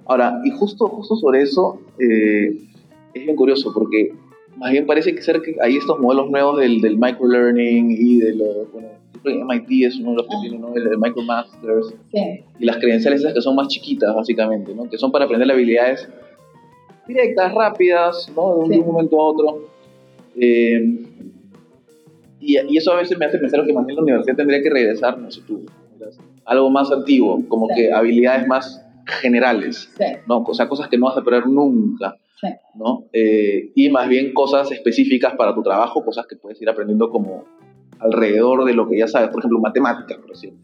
Ahora, 0.05 0.39
y 0.43 0.51
justo, 0.51 0.88
justo 0.88 1.15
sobre 1.15 1.41
eso, 1.41 1.79
eh, 2.00 2.57
es 3.13 3.24
bien 3.24 3.35
curioso 3.35 3.71
porque 3.74 4.13
más 4.57 4.71
bien 4.71 4.85
parece 4.85 5.15
que 5.15 5.21
ser 5.21 5.41
que 5.41 5.55
hay 5.62 5.77
estos 5.77 6.00
modelos 6.00 6.29
nuevos 6.29 6.59
del, 6.59 6.81
del 6.81 6.97
microlearning 6.97 7.91
y 7.91 8.19
de 8.19 8.35
los, 8.35 8.71
bueno, 8.71 8.89
MIT 9.24 9.88
es 9.88 10.00
uno 10.00 10.12
de 10.12 10.17
los 10.17 10.27
que 10.27 10.35
ah. 10.35 10.39
tiene, 10.41 10.57
¿no? 10.59 10.75
El, 10.75 10.97
MicroMasters. 10.97 11.95
Sí. 12.12 12.43
Y 12.59 12.65
las 12.65 12.77
credenciales 12.77 13.21
esas 13.21 13.33
que 13.33 13.41
son 13.41 13.55
más 13.55 13.67
chiquitas, 13.67 14.13
básicamente, 14.13 14.74
¿no? 14.74 14.89
Que 14.89 14.97
son 14.97 15.12
para 15.12 15.25
aprender 15.25 15.50
habilidades 15.50 16.07
directas, 17.07 17.53
rápidas, 17.53 18.31
¿no? 18.35 18.67
De 18.67 18.79
un, 18.79 18.85
momento 18.85 19.19
a 19.19 19.24
otro. 19.24 19.67
Eh, 20.35 21.03
y, 22.39 22.57
y, 22.59 22.77
eso 22.77 22.91
a 22.91 22.97
veces 22.97 23.17
me 23.17 23.25
hace 23.25 23.37
pensar 23.37 23.65
que 23.65 23.73
más 23.73 23.85
bien 23.85 23.95
la 23.95 24.03
universidad 24.03 24.35
tendría 24.35 24.61
que 24.61 24.69
regresar, 24.69 25.17
no 25.17 25.31
sé 25.31 25.41
tú, 25.47 25.65
algo 26.45 26.69
más 26.69 26.91
antiguo, 26.91 27.43
como 27.47 27.67
que 27.75 27.91
habilidades 27.91 28.47
más 28.47 28.85
generales, 29.05 29.91
¿no? 30.27 30.43
O 30.43 30.53
sea, 30.53 30.67
cosas 30.67 30.87
que 30.87 30.98
no 30.98 31.07
vas 31.07 31.17
a 31.17 31.21
aprender 31.21 31.48
nunca. 31.48 32.15
¿no? 32.75 33.05
Eh, 33.11 33.71
y 33.75 33.89
más 33.89 34.07
bien 34.07 34.33
cosas 34.33 34.71
específicas 34.71 35.33
para 35.33 35.55
tu 35.55 35.63
trabajo, 35.63 36.03
cosas 36.03 36.27
que 36.27 36.35
puedes 36.35 36.61
ir 36.61 36.69
aprendiendo 36.69 37.09
como 37.09 37.45
alrededor 38.00 38.65
de 38.65 38.74
lo 38.74 38.87
que 38.87 39.00
ya 39.00 39.07
sabes, 39.07 39.29
por 39.29 39.39
ejemplo, 39.39 39.59
matemáticas, 39.59 40.17
por 40.17 40.29
decirlo. 40.29 40.59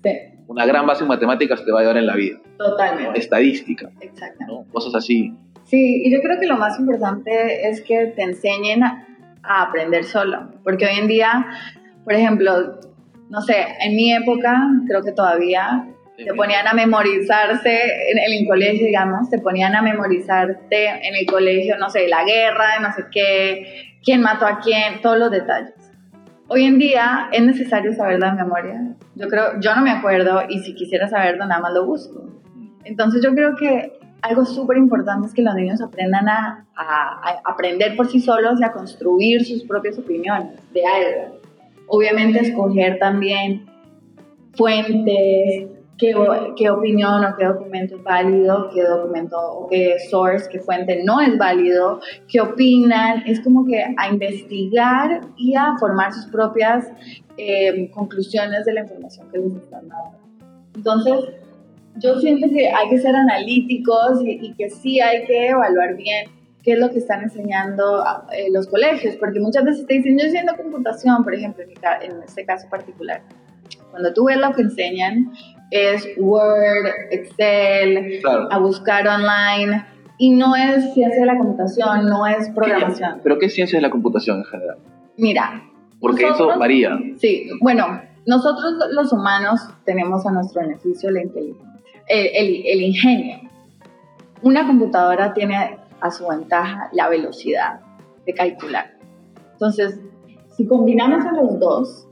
Una 0.47 0.65
gran 0.65 0.85
base 0.85 1.03
en 1.03 1.07
matemáticas 1.07 1.63
te 1.63 1.71
va 1.71 1.79
a 1.79 1.81
ayudar 1.81 1.97
en 1.97 2.05
la 2.05 2.15
vida. 2.15 2.39
Totalmente. 2.57 3.19
Estadística. 3.19 3.89
Exacto. 4.01 4.65
Cosas 4.71 4.95
así. 4.95 5.33
Sí, 5.63 6.03
y 6.05 6.11
yo 6.11 6.21
creo 6.21 6.39
que 6.39 6.47
lo 6.47 6.57
más 6.57 6.77
importante 6.79 7.69
es 7.69 7.81
que 7.81 8.07
te 8.07 8.23
enseñen 8.23 8.83
a, 8.83 9.07
aprender 9.43 10.03
solo, 10.03 10.49
porque 10.63 10.85
hoy 10.85 10.99
en 10.99 11.07
día, 11.07 11.45
por 12.03 12.13
ejemplo, 12.13 12.79
no 13.29 13.41
sé, 13.41 13.65
en 13.79 13.95
mi 13.95 14.13
época, 14.13 14.69
creo 14.87 15.01
que 15.03 15.11
todavía 15.11 15.87
te 16.17 16.33
ponían 16.33 16.67
a 16.67 16.73
memorizarse 16.73 17.79
en 18.11 18.19
el 18.19 18.47
colegio, 18.47 18.85
digamos, 18.85 19.29
te 19.29 19.39
ponían 19.39 19.75
a 19.75 19.81
memorizarte 19.81 21.07
en 21.07 21.15
el 21.15 21.25
colegio, 21.25 21.77
no 21.77 21.89
sé, 21.89 22.07
la 22.07 22.23
guerra, 22.23 22.79
no 22.79 22.93
sé 22.93 23.05
qué, 23.11 23.97
quién 24.03 24.21
mató 24.21 24.45
a 24.45 24.59
quién, 24.59 25.01
todos 25.01 25.17
los 25.17 25.31
detalles. 25.31 25.73
Hoy 26.47 26.65
en 26.65 26.77
día 26.79 27.29
es 27.31 27.41
necesario 27.43 27.93
saber 27.93 28.19
la 28.19 28.33
memoria. 28.33 28.81
Yo 29.15 29.29
creo, 29.29 29.59
yo 29.61 29.73
no 29.73 29.81
me 29.81 29.91
acuerdo 29.91 30.43
y 30.49 30.59
si 30.59 30.75
quisiera 30.75 31.07
saberlo 31.07 31.45
nada 31.45 31.61
más 31.61 31.73
lo 31.73 31.85
busco. 31.85 32.25
Entonces 32.83 33.23
yo 33.23 33.33
creo 33.33 33.55
que 33.55 33.93
algo 34.21 34.45
súper 34.45 34.77
importante 34.77 35.27
es 35.27 35.33
que 35.33 35.41
los 35.41 35.55
niños 35.55 35.81
aprendan 35.81 36.29
a, 36.29 36.65
a, 36.75 37.41
aprender 37.45 37.95
por 37.95 38.07
sí 38.07 38.19
solos 38.19 38.59
y 38.59 38.63
a 38.63 38.71
construir 38.71 39.45
sus 39.45 39.63
propias 39.63 39.97
opiniones 39.97 40.59
de 40.73 40.85
algo. 40.85 41.39
Obviamente 41.87 42.39
escoger 42.39 42.99
también 42.99 43.65
fuentes, 44.53 45.69
qué, 45.97 46.69
opinión 46.69 47.23
o 47.25 47.35
qué 47.37 47.45
documento 47.45 47.95
es 47.95 48.03
válido, 48.03 48.69
qué 48.73 48.83
documento 48.83 49.37
o 49.37 49.67
qué 49.69 49.97
source, 50.09 50.47
qué 50.49 50.59
fuente 50.59 51.03
no 51.03 51.21
es 51.21 51.37
válido, 51.37 51.99
qué 52.27 52.41
opinan. 52.41 53.23
Es 53.27 53.39
como 53.41 53.65
que 53.65 53.83
a 53.97 54.09
investigar 54.09 55.21
y 55.37 55.55
a 55.55 55.75
formar 55.79 56.11
sus 56.13 56.25
propias 56.25 56.87
eh, 57.37 57.89
conclusiones 57.91 58.65
de 58.65 58.73
la 58.73 58.81
información 58.81 59.27
que 59.31 59.37
les 59.37 59.55
están 59.57 59.87
dando. 59.87 60.17
Entonces, 60.75 61.40
yo 61.97 62.19
siento 62.19 62.47
que 62.49 62.67
hay 62.67 62.89
que 62.89 62.99
ser 62.99 63.15
analíticos 63.15 64.21
y, 64.23 64.53
que 64.53 64.69
sí 64.69 64.99
hay 64.99 65.25
que 65.25 65.49
evaluar 65.49 65.95
bien 65.95 66.29
qué 66.63 66.73
es 66.73 66.79
lo 66.79 66.89
que 66.91 66.99
están 66.99 67.23
enseñando 67.23 68.03
eh, 68.31 68.49
los 68.51 68.67
colegios, 68.67 69.15
porque 69.15 69.39
muchas 69.39 69.63
veces 69.65 69.85
te 69.87 69.95
dicen, 69.95 70.17
yo 70.19 70.29
siendo 70.29 70.55
computación, 70.55 71.23
por 71.23 71.33
ejemplo, 71.33 71.63
en 71.63 72.23
este 72.23 72.45
caso 72.45 72.69
particular. 72.69 73.21
Cuando 73.89 74.13
tú 74.13 74.25
ves 74.25 74.37
lo 74.37 74.51
que 74.53 74.61
enseñan, 74.61 75.31
es 75.71 76.07
Word, 76.17 76.87
Excel, 77.11 78.21
a 78.49 78.59
buscar 78.59 79.07
online. 79.07 79.85
Y 80.17 80.29
no 80.29 80.55
es 80.55 80.93
ciencia 80.93 81.21
de 81.21 81.25
la 81.25 81.37
computación, 81.37 82.05
no 82.07 82.27
es 82.27 82.49
programación. 82.51 83.21
¿Pero 83.23 83.39
qué 83.39 83.47
es 83.47 83.55
ciencia 83.55 83.79
de 83.79 83.81
la 83.81 83.89
computación 83.89 84.37
en 84.37 84.45
general? 84.45 84.77
Mira. 85.17 85.63
Porque 85.99 86.27
eso 86.27 86.47
varía. 86.59 86.99
Sí, 87.17 87.49
bueno, 87.59 88.01
nosotros 88.25 88.75
los 88.91 89.11
humanos 89.13 89.61
tenemos 89.85 90.25
a 90.25 90.31
nuestro 90.31 90.61
beneficio 90.61 91.09
la 91.09 91.23
inteligencia, 91.23 91.70
el, 92.07 92.81
ingenio. 92.81 93.41
Una 94.41 94.65
computadora 94.65 95.33
tiene 95.33 95.77
a 95.99 96.11
su 96.11 96.27
ventaja 96.27 96.89
la 96.93 97.09
velocidad 97.09 97.79
de 98.25 98.33
calcular. 98.33 98.97
Entonces, 99.53 99.99
si 100.55 100.65
combinamos 100.65 101.25
a 101.25 101.31
los 101.31 101.59
dos, 101.59 102.07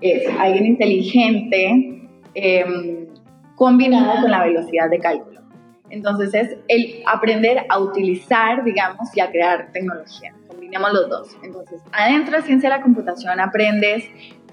es 0.00 0.28
alguien 0.38 0.66
inteligente 0.66 2.08
eh, 2.34 3.08
combinado 3.56 4.22
con 4.22 4.30
la 4.30 4.44
velocidad 4.44 4.90
de 4.90 4.98
cálculo. 4.98 5.40
Entonces 5.90 6.34
es 6.34 6.56
el 6.68 7.02
aprender 7.06 7.64
a 7.68 7.78
utilizar, 7.78 8.62
digamos, 8.64 9.08
y 9.16 9.20
a 9.20 9.30
crear 9.30 9.72
tecnología. 9.72 10.34
Combinamos 10.46 10.92
los 10.92 11.08
dos. 11.08 11.36
Entonces, 11.42 11.80
adentro 11.92 12.36
de 12.36 12.42
ciencia 12.42 12.68
de 12.70 12.76
la 12.76 12.82
computación 12.82 13.40
aprendes 13.40 14.04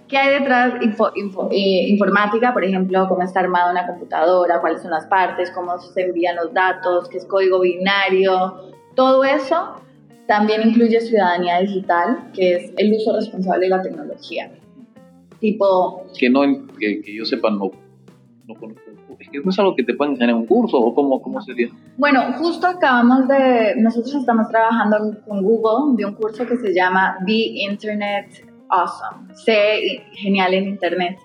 qué 0.07 0.17
hay 0.17 0.39
detrás 0.39 0.73
info, 0.81 1.11
eh, 1.51 1.89
informática, 1.89 2.53
por 2.53 2.63
ejemplo, 2.63 3.07
cómo 3.07 3.23
está 3.23 3.39
armada 3.41 3.71
una 3.71 3.87
computadora, 3.87 4.61
cuáles 4.61 4.81
son 4.81 4.91
las 4.91 5.05
partes, 5.07 5.51
cómo 5.51 5.77
se 5.79 6.01
envían 6.01 6.35
los 6.35 6.53
datos, 6.53 7.09
qué 7.09 7.17
es 7.17 7.25
código 7.25 7.59
binario. 7.59 8.71
Todo 8.95 9.23
eso 9.23 9.81
también 10.27 10.67
incluye 10.67 10.99
ciudadanía 11.01 11.59
digital, 11.59 12.31
que 12.33 12.55
es 12.55 12.73
el 12.77 12.93
uso 12.93 13.15
responsable 13.15 13.65
de 13.65 13.69
la 13.69 13.81
tecnología 13.81 14.51
tipo... 15.39 16.05
Que, 16.17 16.29
no, 16.29 16.41
que, 16.79 17.01
yo 17.13 17.25
sepa, 17.25 17.49
no, 17.51 17.71
no 18.47 18.55
conozco. 18.55 18.81
Es 19.19 19.29
que 19.29 19.39
no 19.39 19.49
es 19.49 19.59
algo 19.59 19.75
que 19.75 19.83
te 19.83 19.93
pueden 19.93 20.13
enseñar 20.13 20.31
en 20.31 20.37
un 20.37 20.45
curso 20.45 20.77
o 20.77 20.93
cómo, 20.93 21.21
cómo 21.21 21.41
sería. 21.41 21.69
Bueno, 21.97 22.33
justo 22.33 22.67
acabamos 22.67 23.27
de, 23.27 23.75
nosotros 23.77 24.15
estamos 24.15 24.49
trabajando 24.49 24.97
con 25.25 25.41
Google 25.41 25.95
de 25.97 26.05
un 26.05 26.13
curso 26.15 26.45
que 26.45 26.57
se 26.57 26.73
llama 26.73 27.17
Be 27.25 27.33
Internet 27.69 28.45
Awesome, 28.69 29.36
sé 29.36 30.04
genial 30.13 30.54
en 30.54 30.65
Internet. 30.65 31.17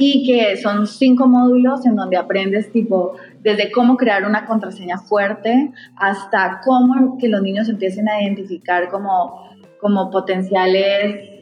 y 0.00 0.24
que 0.24 0.56
son 0.56 0.86
cinco 0.86 1.26
módulos 1.26 1.84
en 1.84 1.96
donde 1.96 2.16
aprendes 2.16 2.70
tipo 2.70 3.16
desde 3.40 3.72
cómo 3.72 3.96
crear 3.96 4.24
una 4.24 4.46
contraseña 4.46 4.96
fuerte 4.98 5.72
hasta 5.96 6.60
cómo 6.64 7.18
que 7.18 7.26
los 7.26 7.42
niños 7.42 7.68
empiecen 7.68 8.08
a 8.08 8.22
identificar 8.22 8.88
como, 8.90 9.50
como 9.80 10.08
potenciales 10.08 11.38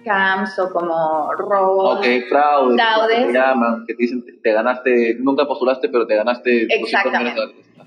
scams 0.00 0.56
o 0.60 0.72
como 0.72 1.32
robos. 1.32 1.98
Ok, 1.98 2.06
fraude. 2.28 2.76
Fraudes. 2.76 3.18
Que 3.18 3.26
te 3.26 3.32
llaman, 3.32 3.84
que 3.86 3.94
te 3.94 4.02
dicen, 4.04 4.24
te 4.40 4.52
ganaste, 4.52 5.16
nunca 5.18 5.44
postulaste, 5.44 5.88
pero 5.88 6.06
te 6.06 6.14
ganaste. 6.14 6.66
200 6.66 6.88
Exactamente. 6.88 7.40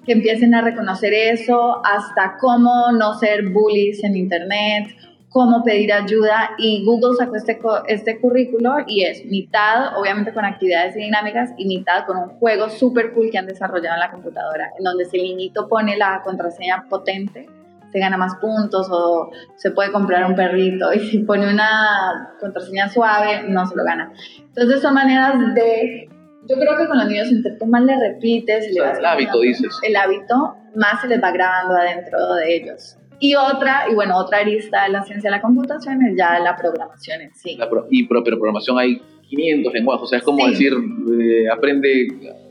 que 0.06 0.12
empiecen 0.12 0.54
a 0.54 0.62
reconocer 0.62 1.14
eso, 1.14 1.82
hasta 1.86 2.38
cómo 2.42 2.92
no 2.92 3.14
ser 3.14 3.50
bullies 3.50 4.04
en 4.04 4.18
Internet, 4.18 4.88
cómo 5.30 5.64
pedir 5.64 5.94
ayuda. 5.94 6.52
Y 6.58 6.84
Google 6.86 7.16
sacó 7.18 7.36
este, 7.36 7.60
este 7.88 8.20
currículo 8.20 8.78
y 8.88 9.04
es 9.04 9.26
mitad, 9.26 9.98
obviamente 9.98 10.34
con 10.34 10.46
actividades 10.46 10.96
y 10.96 11.00
dinámicas, 11.00 11.52
y 11.58 11.68
mitad 11.68 12.06
con 12.06 12.18
un 12.18 12.30
juego 12.40 12.70
súper 12.70 13.14
cool 13.14 13.30
que 13.32 13.38
han 13.38 13.48
desarrollado 13.48 13.96
en 13.96 14.02
la 14.02 14.12
computadora, 14.12 14.72
en 14.78 14.84
donde 14.84 15.06
si 15.06 15.18
el 15.18 15.24
niñito 15.24 15.68
pone 15.68 15.98
la 15.98 16.22
contraseña 16.24 16.86
potente, 16.90 17.48
se 17.92 18.00
gana 18.00 18.18
más 18.18 18.36
puntos 18.36 18.88
o 18.92 19.32
se 19.56 19.72
puede 19.72 19.92
comprar 19.92 20.26
un 20.26 20.36
perrito 20.36 20.94
y 20.94 21.00
si 21.00 21.20
pone 21.20 21.52
una 21.52 22.36
contraseña 22.40 22.88
suave 22.88 23.44
no 23.48 23.66
se 23.66 23.76
lo 23.76 23.84
gana. 23.84 24.12
Entonces 24.40 24.82
son 24.82 24.94
maneras 24.94 25.56
de... 25.56 26.08
Yo 26.48 26.56
creo 26.56 26.78
que 26.78 26.88
con 26.88 26.98
los 26.98 27.08
niños 27.08 27.28
entre 27.32 27.52
tú 27.54 27.66
más 27.66 27.84
le 27.84 28.00
repites, 28.00 28.72
le 28.74 28.82
O 28.82 28.84
sea, 28.84 28.90
vas 28.92 29.00
el 29.00 29.06
hábito, 29.06 29.40
dices. 29.40 29.80
El 29.84 29.96
hábito 29.96 30.56
más 30.76 31.02
se 31.02 31.08
les 31.08 31.22
va 31.22 31.32
grabando 31.32 31.76
adentro 31.76 32.36
de 32.36 32.56
ellos. 32.56 32.99
Y 33.20 33.36
otra, 33.36 33.84
y 33.92 33.96
bueno, 33.96 34.18
otra 34.18 34.40
arista 34.40 34.84
de 34.84 34.90
la 34.90 35.04
ciencia 35.04 35.30
de 35.30 35.36
la 35.38 35.42
computación 35.42 36.02
es 36.06 36.18
ya 36.18 36.40
la 36.40 36.56
programación 36.56 37.22
en 37.22 37.34
sí. 37.36 37.56
La 37.58 37.70
pro- 37.70 37.88
y 37.90 38.08
pro- 38.08 38.24
pero 38.24 38.38
programación 38.38 38.78
hay 38.80 39.02
500 39.30 39.74
lenguajes, 39.74 40.04
o 40.04 40.08
sea, 40.08 40.18
es 40.20 40.24
como 40.24 40.46
Sí. 40.46 40.52
decir, 40.52 40.74
eh, 41.22 41.50
aprende 41.52 42.08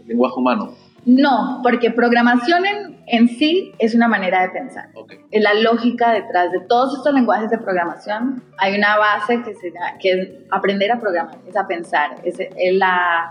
lenguaje 0.06 0.34
humano. 0.38 0.74
No, 1.06 1.60
porque 1.62 1.90
programación 1.90 2.66
en, 2.66 2.98
en 3.06 3.28
sí 3.28 3.72
es 3.78 3.94
una 3.94 4.08
manera 4.08 4.42
de 4.42 4.50
pensar. 4.50 4.90
Ok. 4.94 5.14
es 5.30 5.42
la 5.42 5.54
lógica 5.54 6.12
detrás 6.12 6.52
de 6.52 6.60
todos 6.60 6.96
estos 6.98 7.14
lenguajes 7.14 7.50
de 7.50 7.56
programación. 7.58 8.42
Hay 8.58 8.76
una 8.76 8.98
base 8.98 9.40
que, 9.42 9.54
se, 9.54 9.72
que 10.00 10.10
es 10.12 10.28
aprender 10.50 10.90
a 10.92 11.00
programar, 11.00 11.36
es 11.48 11.56
a 11.56 11.66
pensar, 11.66 12.16
es 12.24 12.38
la, 12.74 13.30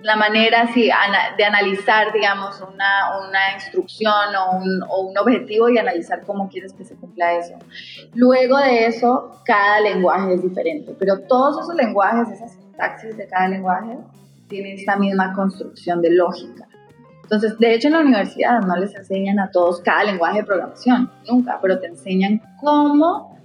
la 0.00 0.16
manera 0.16 0.66
sí, 0.72 0.90
de 1.36 1.44
analizar, 1.44 2.12
digamos, 2.12 2.60
una, 2.60 3.18
una 3.28 3.54
instrucción 3.54 4.34
o 4.36 4.56
un, 4.56 4.82
o 4.88 5.00
un 5.08 5.18
objetivo 5.18 5.68
y 5.68 5.78
analizar 5.78 6.22
cómo 6.24 6.48
quieres 6.48 6.72
que 6.72 6.84
se 6.84 6.96
cumpla 6.96 7.34
eso. 7.34 7.54
Luego 8.14 8.58
de 8.58 8.86
eso, 8.86 9.40
cada 9.44 9.80
lenguaje 9.80 10.34
es 10.34 10.42
diferente, 10.42 10.94
pero 10.98 11.20
todos 11.20 11.60
esos 11.60 11.74
lenguajes, 11.74 12.30
esas 12.30 12.52
sintaxis 12.52 13.16
de 13.16 13.26
cada 13.26 13.48
lenguaje, 13.48 13.98
tienen 14.48 14.78
esta 14.78 14.96
misma 14.96 15.32
construcción 15.32 16.02
de 16.02 16.10
lógica. 16.10 16.66
Entonces, 17.22 17.58
de 17.58 17.74
hecho, 17.74 17.88
en 17.88 17.94
la 17.94 18.00
universidad 18.00 18.60
no 18.60 18.76
les 18.76 18.94
enseñan 18.94 19.38
a 19.38 19.50
todos 19.50 19.80
cada 19.80 20.04
lenguaje 20.04 20.40
de 20.40 20.44
programación, 20.44 21.10
nunca, 21.28 21.58
pero 21.62 21.78
te 21.78 21.86
enseñan 21.86 22.42
cómo 22.60 23.38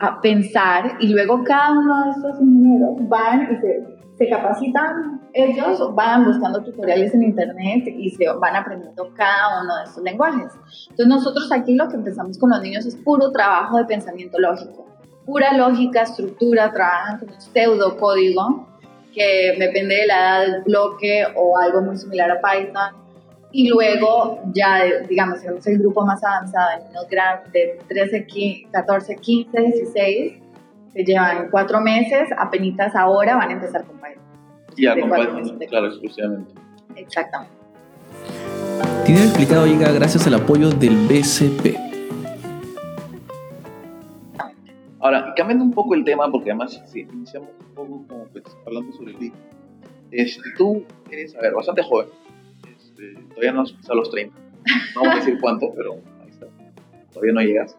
a 0.00 0.20
pensar 0.20 0.96
y 1.00 1.08
luego 1.08 1.44
cada 1.44 1.72
uno 1.72 2.04
de 2.04 2.10
estos 2.10 2.40
ingenieros 2.40 3.08
van 3.08 3.48
y 3.52 3.56
se, 3.60 3.84
se 4.16 4.28
capacitan 4.28 5.17
ellos, 5.32 5.94
van 5.94 6.24
buscando 6.24 6.62
tutoriales 6.62 7.14
en 7.14 7.22
internet 7.22 7.84
y 7.86 8.10
se 8.10 8.28
van 8.28 8.56
aprendiendo 8.56 9.10
cada 9.14 9.62
uno 9.62 9.76
de 9.76 9.84
estos 9.84 10.02
lenguajes. 10.02 10.52
Entonces, 10.90 11.06
nosotros 11.06 11.52
aquí 11.52 11.74
lo 11.74 11.88
que 11.88 11.96
empezamos 11.96 12.38
con 12.38 12.50
los 12.50 12.60
niños 12.60 12.86
es 12.86 12.96
puro 12.96 13.30
trabajo 13.30 13.78
de 13.78 13.84
pensamiento 13.84 14.38
lógico, 14.38 14.86
pura 15.26 15.52
lógica, 15.52 16.02
estructura, 16.02 16.72
trabajan 16.72 17.18
con 17.18 17.30
un 17.30 17.40
pseudocódigo 17.40 18.66
que 19.14 19.56
depende 19.58 19.96
de 19.96 20.06
la 20.06 20.16
edad 20.16 20.40
del 20.52 20.62
bloque 20.62 21.26
o 21.34 21.58
algo 21.58 21.82
muy 21.82 21.96
similar 21.96 22.30
a 22.30 22.40
Python. 22.40 23.08
Y 23.50 23.68
luego 23.68 24.40
ya, 24.52 24.82
digamos, 25.08 25.40
tenemos 25.40 25.66
el 25.66 25.78
grupo 25.78 26.04
más 26.04 26.22
avanzado 26.22 26.80
en 26.80 26.90
unos 26.90 27.08
gran 27.08 27.50
de 27.50 27.78
13, 27.88 28.26
15, 28.26 28.68
14, 28.70 29.16
15, 29.16 29.60
16, 29.60 30.32
que 30.92 31.04
llevan 31.04 31.48
cuatro 31.50 31.80
meses, 31.80 32.28
apenas 32.36 32.94
ahora 32.94 33.36
van 33.36 33.48
a 33.50 33.52
empezar 33.52 33.84
con 33.84 33.96
Python. 33.96 34.27
Python, 34.86 35.34
meses 35.36 35.58
de- 35.58 35.66
claro, 35.66 35.86
exclusivamente. 35.86 36.54
Exactamente. 36.96 37.52
Dinero 39.06 39.24
Explicado 39.24 39.66
llega 39.66 39.90
gracias 39.92 40.26
al 40.26 40.34
apoyo 40.34 40.70
del 40.70 40.96
BCP. 41.08 41.76
Ahora, 45.00 45.32
cambiando 45.36 45.64
un 45.64 45.72
poco 45.72 45.94
el 45.94 46.04
tema, 46.04 46.30
porque 46.30 46.50
además 46.50 46.82
sí, 46.86 47.06
iniciamos 47.12 47.50
un 47.60 47.74
poco 47.74 48.04
como 48.08 48.24
pues, 48.26 48.44
hablando 48.66 48.92
sobre 48.92 49.12
BIC. 49.14 49.32
Este, 50.10 50.42
tú 50.56 50.84
eres, 51.10 51.34
a 51.36 51.40
ver, 51.40 51.54
bastante 51.54 51.82
joven. 51.82 52.08
Este, 52.76 53.14
todavía 53.28 53.52
no 53.52 53.62
has 53.62 53.72
pasado 53.72 54.00
los 54.00 54.10
30. 54.10 54.36
No 54.94 55.02
vamos 55.02 55.14
a 55.14 55.18
decir 55.18 55.38
cuánto, 55.40 55.72
pero 55.74 55.94
ahí 56.22 56.30
está. 56.30 56.46
Todavía 57.12 57.32
no 57.32 57.40
llegas. 57.40 57.76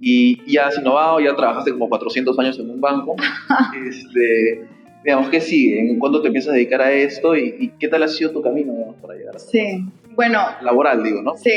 Y 0.00 0.52
ya 0.52 0.66
has 0.66 0.78
innovado, 0.78 1.20
ya 1.20 1.34
trabajaste 1.34 1.72
como 1.72 1.88
400 1.88 2.38
años 2.38 2.58
en 2.58 2.70
un 2.70 2.80
banco. 2.80 3.16
este, 3.88 4.68
digamos, 5.04 5.28
¿qué 5.30 5.40
sigue? 5.40 5.80
¿En 5.80 5.98
cuándo 5.98 6.20
te 6.22 6.28
empiezas 6.28 6.50
a 6.50 6.54
dedicar 6.54 6.80
a 6.82 6.90
esto? 6.92 7.36
¿Y, 7.36 7.56
y 7.58 7.68
qué 7.78 7.88
tal 7.88 8.02
ha 8.02 8.08
sido 8.08 8.30
tu 8.30 8.42
camino 8.42 8.72
digamos, 8.72 8.96
para 8.96 9.14
llegar 9.14 9.36
a 9.36 9.38
Sí. 9.38 9.84
Bueno, 10.14 10.40
laboral, 10.60 11.02
digo, 11.02 11.22
¿no? 11.22 11.36
Sí, 11.36 11.52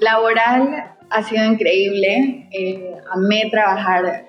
laboral 0.00 0.92
ha 1.10 1.22
sido 1.22 1.44
increíble. 1.44 2.48
Eh, 2.52 2.94
amé 3.12 3.48
trabajar 3.50 4.26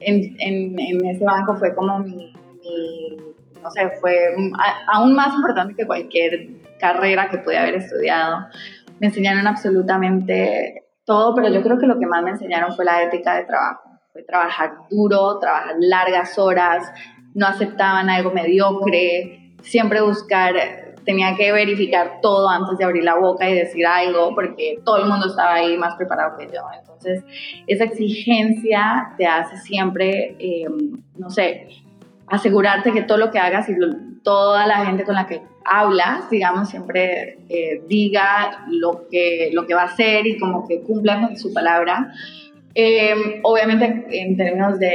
en, 0.00 0.36
en, 0.40 0.78
en 0.78 1.06
ese 1.06 1.24
banco, 1.24 1.56
fue 1.56 1.74
como 1.74 1.98
mi, 2.00 2.32
mi- 2.62 3.16
no 3.62 3.70
sé, 3.70 3.90
fue 4.00 4.14
a- 4.58 4.96
aún 4.98 5.14
más 5.14 5.34
importante 5.34 5.74
que 5.74 5.86
cualquier 5.86 6.48
carrera 6.78 7.28
que 7.28 7.38
pude 7.38 7.58
haber 7.58 7.74
estudiado. 7.76 8.46
Me 9.00 9.08
enseñaron 9.08 9.46
absolutamente 9.46 10.84
todo, 11.04 11.34
pero 11.34 11.48
yo 11.52 11.62
creo 11.62 11.78
que 11.78 11.86
lo 11.86 11.98
que 11.98 12.06
más 12.06 12.22
me 12.22 12.30
enseñaron 12.30 12.74
fue 12.74 12.84
la 12.84 13.02
ética 13.02 13.36
de 13.36 13.44
trabajo. 13.44 13.90
Fue 14.12 14.22
trabajar 14.22 14.72
duro, 14.90 15.38
trabajar 15.38 15.74
largas 15.78 16.38
horas, 16.38 16.90
no 17.36 17.46
aceptaban 17.46 18.10
algo 18.10 18.32
mediocre, 18.32 19.52
siempre 19.62 20.00
buscar 20.00 20.54
tenía 21.04 21.36
que 21.36 21.52
verificar 21.52 22.18
todo 22.20 22.48
antes 22.50 22.78
de 22.78 22.84
abrir 22.84 23.04
la 23.04 23.14
boca 23.14 23.48
y 23.48 23.54
decir 23.54 23.86
algo, 23.86 24.34
porque 24.34 24.80
todo 24.84 24.96
el 24.98 25.08
mundo 25.08 25.28
estaba 25.28 25.54
ahí 25.54 25.76
más 25.78 25.94
preparado 25.94 26.36
que 26.36 26.46
yo. 26.46 26.62
Entonces, 26.78 27.24
esa 27.68 27.84
exigencia 27.84 29.14
te 29.16 29.24
hace 29.24 29.56
siempre, 29.58 30.34
eh, 30.40 30.66
no 31.16 31.30
sé, 31.30 31.68
asegurarte 32.26 32.92
que 32.92 33.02
todo 33.02 33.18
lo 33.18 33.30
que 33.30 33.38
hagas 33.38 33.68
y 33.68 33.74
toda 34.24 34.66
la 34.66 34.84
gente 34.84 35.04
con 35.04 35.14
la 35.14 35.28
que 35.28 35.42
hablas, 35.64 36.28
digamos, 36.28 36.68
siempre 36.68 37.38
eh, 37.48 37.82
diga 37.86 38.64
lo 38.68 39.06
que, 39.08 39.50
lo 39.52 39.64
que 39.66 39.74
va 39.74 39.82
a 39.82 39.86
hacer 39.86 40.26
y 40.26 40.38
como 40.38 40.66
que 40.66 40.80
cumpla 40.82 41.20
con 41.20 41.36
su 41.36 41.52
palabra. 41.52 42.12
Eh, 42.78 43.40
obviamente, 43.42 44.04
en 44.10 44.36
términos 44.36 44.78
de, 44.78 44.90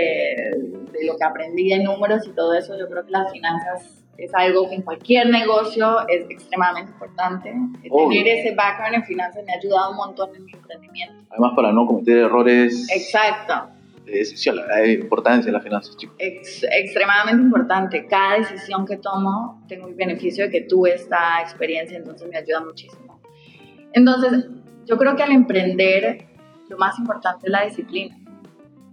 de 0.92 1.06
lo 1.06 1.18
que 1.18 1.24
aprendí 1.24 1.70
de 1.70 1.84
números 1.84 2.28
y 2.28 2.32
todo 2.32 2.54
eso, 2.54 2.78
yo 2.78 2.88
creo 2.88 3.04
que 3.04 3.12
las 3.12 3.32
finanzas 3.32 3.98
es 4.18 4.32
algo 4.36 4.70
que 4.70 4.76
en 4.76 4.84
cualquier 4.84 5.30
negocio 5.30 6.08
es 6.08 6.30
extremadamente 6.30 6.92
importante. 6.92 7.52
Obvio. 7.90 8.22
Tener 8.24 8.38
ese 8.40 8.54
background 8.54 8.96
en 8.98 9.04
finanzas 9.06 9.44
me 9.46 9.54
ha 9.54 9.56
ayudado 9.56 9.92
un 9.92 9.98
montón 9.98 10.30
en 10.36 10.46
mi 10.46 10.52
emprendimiento. 10.54 11.16
Además, 11.32 11.54
para 11.56 11.72
no 11.72 11.88
cometer 11.88 12.18
errores 12.20 12.88
Exacto. 12.94 13.70
de 14.06 14.12
decisión, 14.12 14.58
la 14.58 14.68
la 14.68 14.86
importancia 14.86 15.48
de 15.48 15.54
las 15.54 15.64
finanzas, 15.64 15.98
chicos. 15.98 16.16
Ex- 16.20 16.64
extremadamente 16.72 17.42
importante. 17.42 18.06
Cada 18.06 18.38
decisión 18.38 18.86
que 18.86 18.98
tomo, 18.98 19.64
tengo 19.68 19.88
el 19.88 19.96
beneficio 19.96 20.46
de 20.46 20.52
que 20.52 20.62
tuve 20.62 20.94
esta 20.94 21.42
experiencia, 21.42 21.98
entonces 21.98 22.30
me 22.30 22.38
ayuda 22.38 22.60
muchísimo. 22.60 23.20
Entonces, 23.94 24.46
yo 24.86 24.98
creo 25.00 25.16
que 25.16 25.24
al 25.24 25.32
emprender, 25.32 26.26
lo 26.72 26.78
más 26.78 26.98
importante 26.98 27.48
es 27.48 27.52
la 27.52 27.66
disciplina. 27.66 28.18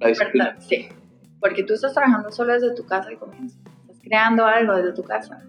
La 0.01 0.09
disciplina. 0.09 0.45
¿verdad? 0.47 0.61
Sí, 0.61 0.89
porque 1.41 1.63
tú 1.63 1.75
estás 1.75 1.95
trabajando 1.95 2.31
solo 2.31 2.53
desde 2.53 2.75
tu 2.75 2.85
casa 2.85 3.13
y 3.13 3.17
comienzas. 3.17 3.59
Estás 3.83 3.99
creando 4.03 4.45
algo 4.45 4.75
desde 4.75 4.93
tu 4.93 5.05
casa. 5.05 5.43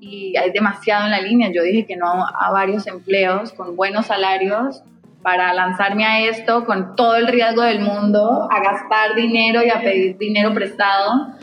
Y 0.00 0.36
hay 0.36 0.50
demasiado 0.50 1.04
en 1.04 1.10
la 1.10 1.20
línea. 1.20 1.50
Yo 1.52 1.62
dije 1.62 1.86
que 1.86 1.96
no 1.96 2.26
a 2.26 2.50
varios 2.50 2.86
empleos 2.86 3.52
con 3.52 3.76
buenos 3.76 4.06
salarios 4.06 4.82
para 5.22 5.52
lanzarme 5.52 6.04
a 6.04 6.20
esto 6.20 6.64
con 6.64 6.94
todo 6.94 7.16
el 7.16 7.26
riesgo 7.26 7.62
del 7.62 7.80
mundo, 7.80 8.48
a 8.50 8.60
gastar 8.60 9.16
dinero 9.16 9.62
y 9.64 9.70
a 9.70 9.80
pedir 9.80 10.16
dinero 10.18 10.54
prestado 10.54 11.34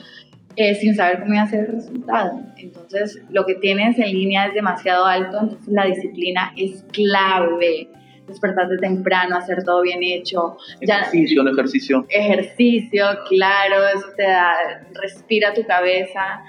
eh, 0.56 0.76
sin 0.76 0.96
saber 0.96 1.20
cómo 1.20 1.34
iba 1.34 1.44
a 1.44 1.48
ser 1.48 1.66
el 1.66 1.72
resultado. 1.74 2.40
Entonces, 2.58 3.22
lo 3.30 3.46
que 3.46 3.56
tienes 3.56 3.98
en 3.98 4.06
línea 4.06 4.46
es 4.46 4.54
demasiado 4.54 5.06
alto, 5.06 5.40
entonces 5.42 5.68
la 5.68 5.86
disciplina 5.86 6.54
es 6.56 6.86
clave. 6.94 7.90
Despertarte 8.28 8.78
temprano, 8.78 9.36
hacer 9.38 9.64
todo 9.64 9.82
bien 9.82 10.02
hecho. 10.02 10.58
Ya, 10.82 11.00
Ejercicio, 11.02 11.44
no 11.44 11.52
ejercicio. 11.52 12.06
ejercicio, 12.10 13.06
claro, 13.28 13.88
eso 13.88 14.08
te 14.16 14.24
da, 14.24 14.54
respira 14.94 15.54
tu 15.54 15.66
cabeza. 15.66 16.44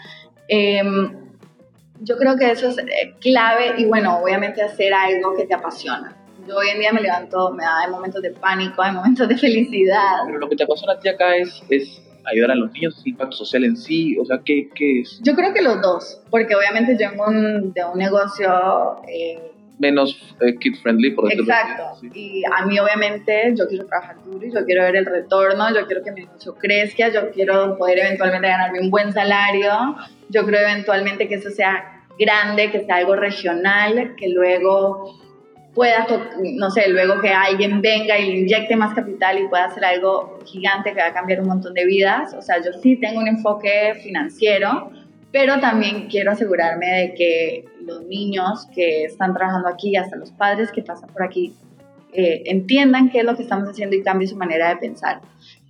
Em, 0.49 1.13
yo 2.01 2.17
creo 2.17 2.37
que 2.37 2.51
eso 2.51 2.69
es 2.69 2.79
eh, 2.79 3.15
clave 3.21 3.75
y 3.79 3.87
bueno, 3.87 4.19
obviamente 4.19 4.63
hacer 4.63 4.93
algo 4.95 5.37
que 5.37 5.47
te 5.47 5.55
apasiona. 5.55 6.17
Yo 6.47 6.57
hoy 6.57 6.69
en 6.69 6.79
día 6.81 6.93
me 6.93 7.01
levanto, 7.01 7.51
me 7.53 7.65
da 7.65 7.81
hay 7.81 7.91
momentos 7.91 8.21
de 8.23 8.31
pánico, 8.31 8.83
hay 8.83 8.93
momentos 8.93 9.27
de 9.27 9.37
felicidad. 9.39 10.19
Pero 10.27 10.39
lo 10.39 10.49
que 10.49 10.57
te 10.57 10.65
apasiona 10.65 10.93
a 10.93 10.99
ti 11.01 11.09
acá 11.09 11.37
es, 11.37 11.63
es 11.71 12.03
ayudar 12.27 12.53
a 12.53 12.55
los 12.55 12.71
niños? 12.73 12.99
¿Es 12.99 13.07
impacto 13.07 13.37
social 13.37 13.65
en 13.65 13.77
sí? 13.77 14.17
O 14.19 14.25
sea, 14.25 14.41
¿qué, 14.45 14.69
qué 14.75 15.01
es? 15.01 15.21
Yo 15.23 15.35
creo 15.35 15.53
que 15.53 15.63
los 15.63 15.81
dos, 15.81 16.21
porque 16.31 16.55
obviamente 16.55 16.97
yo 17.01 17.11
vengo 17.11 17.27
un, 17.27 17.73
de 17.73 17.85
un 17.85 17.99
negocio... 17.99 19.03
Eh, 19.09 19.51
menos 19.79 20.37
eh, 20.41 20.55
kid 20.59 20.77
friendly, 20.83 21.11
por 21.11 21.25
decirlo 21.25 21.53
Exacto. 21.53 22.07
Y 22.15 22.43
a 22.45 22.65
mí 22.67 22.79
obviamente 22.79 23.55
yo 23.57 23.67
quiero 23.67 23.87
trabajar 23.87 24.17
duro 24.25 24.47
y 24.47 24.53
yo 24.53 24.65
quiero 24.65 24.83
ver 24.83 24.97
el 24.97 25.07
retorno, 25.07 25.75
yo 25.75 25.87
quiero 25.87 26.03
que 26.03 26.13
mi 26.13 26.21
negocio 26.23 26.55
crezca, 26.55 27.09
yo 27.09 27.31
quiero 27.31 27.77
poder 27.77 27.99
eventualmente 27.99 28.49
ganarme 28.49 28.81
un 28.81 28.91
buen 28.91 29.13
salario, 29.13 29.97
yo 30.29 30.45
creo 30.47 30.61
eventualmente 30.61 31.29
que 31.29 31.37
eso 31.37 31.51
sea 31.51 32.03
grande, 32.19 32.71
que 32.71 32.85
sea 32.85 32.97
algo 32.97 33.17
regional, 33.17 34.15
que 34.17 34.29
luego 34.29 35.19
pueda, 35.75 36.07
no 36.39 36.71
sé, 36.71 36.89
luego 36.89 37.21
que 37.21 37.31
alguien 37.31 37.83
venga 37.83 38.19
y 38.19 38.31
le 38.31 38.39
inyecte 38.41 38.77
más 38.77 38.95
capital 38.95 39.39
y 39.41 39.49
pueda 39.49 39.65
hacer 39.65 39.85
algo 39.85 40.39
gigante 40.47 40.93
que 40.93 41.01
va 41.01 41.09
a 41.09 41.13
cambiar 41.13 41.41
un 41.41 41.49
montón 41.49 41.75
de 41.75 41.85
vidas. 41.85 42.33
O 42.35 42.43
sea, 42.43 42.63
yo 42.63 42.73
sí 42.81 42.97
tengo 42.97 43.21
un 43.21 43.27
enfoque 43.27 43.95
financiero, 44.03 44.91
pero 45.33 45.59
también 45.59 46.07
quiero 46.09 46.31
asegurarme 46.31 46.87
de 46.87 47.15
que 47.15 47.65
los 47.87 48.05
niños 48.07 48.67
que 48.75 49.05
están 49.05 49.35
trabajando 49.35 49.69
aquí, 49.69 49.97
hasta 49.97 50.17
los 50.17 50.31
padres 50.33 50.71
que 50.73 50.83
pasan 50.83 51.11
por 51.11 51.23
aquí, 51.23 51.55
eh, 52.13 52.43
entiendan 52.47 53.11
qué 53.11 53.21
es 53.21 53.25
lo 53.25 53.37
que 53.37 53.43
estamos 53.43 53.69
haciendo 53.69 53.97
y 53.97 54.03
cambien 54.03 54.29
su 54.29 54.37
manera 54.37 54.69
de 54.69 54.77
pensar. 54.77 55.21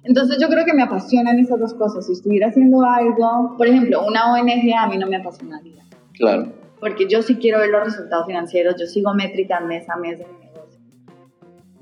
Entonces 0.02 0.36
yo 0.40 0.48
creo 0.48 0.64
que 0.64 0.74
me 0.74 0.82
apasionan 0.82 1.38
esas 1.38 1.58
dos 1.58 1.74
cosas. 1.74 2.06
Si 2.06 2.12
estuviera 2.12 2.48
haciendo 2.48 2.84
algo, 2.84 3.54
por 3.56 3.66
ejemplo, 3.66 4.06
una 4.06 4.34
ONG 4.34 4.74
a 4.78 4.86
mí 4.86 4.98
no 4.98 5.06
me 5.06 5.16
apasionaría. 5.16 5.82
Claro. 6.12 6.52
Porque 6.78 7.08
yo 7.08 7.22
sí 7.22 7.36
quiero 7.36 7.60
ver 7.60 7.70
los 7.70 7.84
resultados 7.84 8.26
financieros, 8.26 8.76
yo 8.78 8.86
sigo 8.86 9.14
métricas 9.14 9.64
mes 9.64 9.88
a 9.88 9.96
mes. 9.96 10.20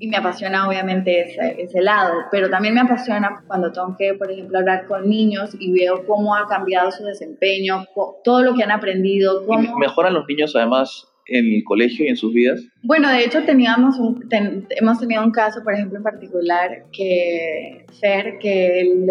Y 0.03 0.09
me 0.09 0.17
apasiona 0.17 0.67
obviamente 0.67 1.21
ese, 1.21 1.63
ese 1.63 1.81
lado, 1.81 2.25
pero 2.33 2.51
también 2.51 2.75
me 2.75 2.81
apasiona 2.81 3.45
cuando 3.47 3.71
tengo 3.71 3.95
que, 3.97 4.15
por 4.15 4.33
ejemplo, 4.33 4.59
hablar 4.59 4.89
con 4.89 5.09
niños 5.09 5.51
y 5.61 5.71
veo 5.71 6.05
cómo 6.05 6.35
ha 6.35 6.49
cambiado 6.49 6.91
su 6.91 7.05
desempeño, 7.05 7.85
todo 8.25 8.43
lo 8.43 8.53
que 8.53 8.65
han 8.65 8.73
aprendido. 8.73 9.47
Cómo... 9.47 9.79
¿Mejoran 9.79 10.15
los 10.15 10.27
niños 10.27 10.57
además 10.57 11.07
en 11.27 11.55
el 11.55 11.63
colegio 11.63 12.05
y 12.05 12.09
en 12.09 12.17
sus 12.17 12.35
vidas? 12.35 12.61
Bueno, 12.83 13.09
de 13.11 13.25
hecho 13.25 13.45
teníamos 13.45 13.97
un, 14.01 14.27
hemos 14.71 14.99
tenido 14.99 15.23
un 15.23 15.31
caso, 15.31 15.63
por 15.63 15.73
ejemplo, 15.73 15.99
en 15.99 16.03
particular, 16.03 16.87
que 16.93 17.87
Fer, 18.01 18.41
que 18.41 18.81
él 18.81 19.09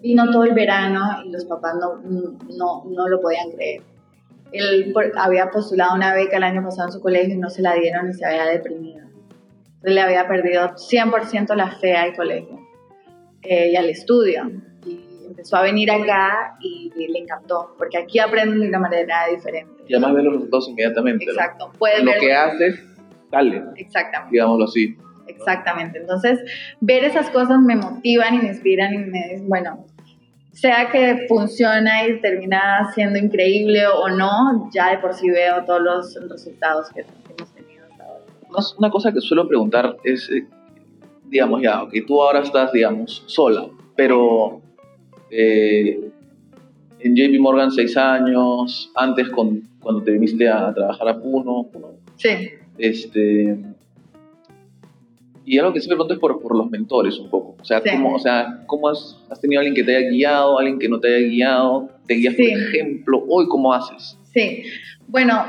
vino 0.00 0.30
todo 0.30 0.44
el 0.44 0.54
verano 0.54 1.22
y 1.22 1.32
los 1.32 1.44
papás 1.44 1.74
no, 1.78 2.00
no, 2.56 2.84
no 2.90 3.08
lo 3.08 3.20
podían 3.20 3.50
creer. 3.50 3.82
Él 4.52 4.94
había 5.18 5.50
postulado 5.50 5.94
una 5.96 6.14
beca 6.14 6.38
el 6.38 6.44
año 6.44 6.64
pasado 6.64 6.88
en 6.88 6.92
su 6.94 7.00
colegio 7.02 7.34
y 7.34 7.38
no 7.38 7.50
se 7.50 7.60
la 7.60 7.74
dieron 7.74 8.08
y 8.08 8.14
se 8.14 8.24
había 8.24 8.46
deprimido. 8.46 9.09
Le 9.82 10.00
había 10.00 10.28
perdido 10.28 10.74
100% 10.74 11.54
la 11.54 11.70
fe 11.78 11.96
al 11.96 12.14
colegio 12.14 12.58
eh, 13.42 13.70
y 13.72 13.76
al 13.76 13.88
estudio 13.88 14.50
empezó 15.30 15.56
a 15.56 15.62
venir 15.62 15.90
acá 15.90 16.56
y, 16.60 16.90
le 16.96 17.18
encantó, 17.18 17.74
porque 17.78 17.98
aquí 17.98 18.18
aprenden 18.18 18.60
de 18.60 18.68
una 18.68 18.78
manera 18.78 19.26
diferente. 19.34 19.84
Y 19.86 19.94
además 19.94 20.14
ve 20.14 20.22
los 20.22 20.34
resultados 20.34 20.68
inmediatamente. 20.68 21.24
Exacto. 21.24 21.72
Lo 22.02 22.12
que 22.20 22.34
haces, 22.34 22.80
dale. 23.30 23.62
Exactamente. 23.76 24.32
Digámoslo 24.32 24.64
así. 24.64 24.96
Exactamente. 25.26 25.98
Entonces, 25.98 26.40
ver 26.80 27.04
esas 27.04 27.30
cosas 27.30 27.60
me 27.60 27.76
motivan 27.76 28.34
y 28.34 28.38
me 28.38 28.48
inspiran 28.48 28.92
y 28.92 28.98
me 28.98 29.36
bueno, 29.42 29.86
sea 30.52 30.90
que 30.90 31.26
funciona 31.28 32.06
y 32.06 32.20
termina 32.20 32.90
siendo 32.94 33.18
increíble 33.18 33.86
o 33.86 34.08
no, 34.08 34.68
ya 34.74 34.90
de 34.90 34.98
por 34.98 35.14
sí 35.14 35.30
veo 35.30 35.64
todos 35.64 35.80
los 35.80 36.28
resultados 36.28 36.90
que, 36.90 37.04
tenido 37.04 37.29
ahora. 38.50 38.74
Una 38.78 38.90
cosa 38.90 39.12
que 39.12 39.20
suelo 39.20 39.46
preguntar 39.46 39.96
es, 40.04 40.30
eh, 40.30 40.46
digamos 41.28 41.62
ya, 41.62 41.86
que 41.90 42.02
tú 42.02 42.22
ahora 42.22 42.40
estás, 42.40 42.72
digamos, 42.72 43.22
sola, 43.26 43.66
pero 43.96 44.60
eh, 45.30 46.10
en 47.00 47.16
JP 47.16 47.40
Morgan 47.40 47.70
seis 47.70 47.96
años, 47.96 48.90
antes 48.94 49.28
con, 49.30 49.62
cuando 49.80 50.02
te 50.02 50.12
viniste 50.12 50.48
a, 50.48 50.72
trabajar 50.74 51.08
a 51.08 51.20
Puno. 51.20 51.68
Sí. 52.16 52.30
Este, 52.78 53.58
y 55.44 55.58
algo 55.58 55.72
que 55.72 55.80
siempre 55.80 55.96
pregunto 55.96 56.14
es 56.14 56.20
por, 56.20 56.40
por 56.40 56.56
los 56.56 56.70
mentores 56.70 57.18
un 57.18 57.30
poco. 57.30 57.56
O 57.60 57.64
sea, 57.64 57.82
¿cómo, 57.82 58.14
o 58.14 58.18
sea, 58.18 58.62
¿cómo 58.66 58.88
has, 58.88 59.18
has, 59.30 59.40
tenido 59.40 59.60
alguien 59.60 59.74
que 59.74 59.82
te 59.82 59.96
haya 59.96 60.08
guiado, 60.08 60.58
alguien 60.58 60.78
que 60.78 60.88
no 60.88 61.00
te 61.00 61.14
haya 61.14 61.26
guiado? 61.26 61.88
¿Te 62.06 62.14
guías 62.14 62.34
por 62.34 62.44
ejemplo? 62.44 63.24
¿Hoy 63.28 63.48
cómo 63.48 63.72
haces? 63.72 64.18
Sí. 64.32 64.64
Bueno, 65.08 65.42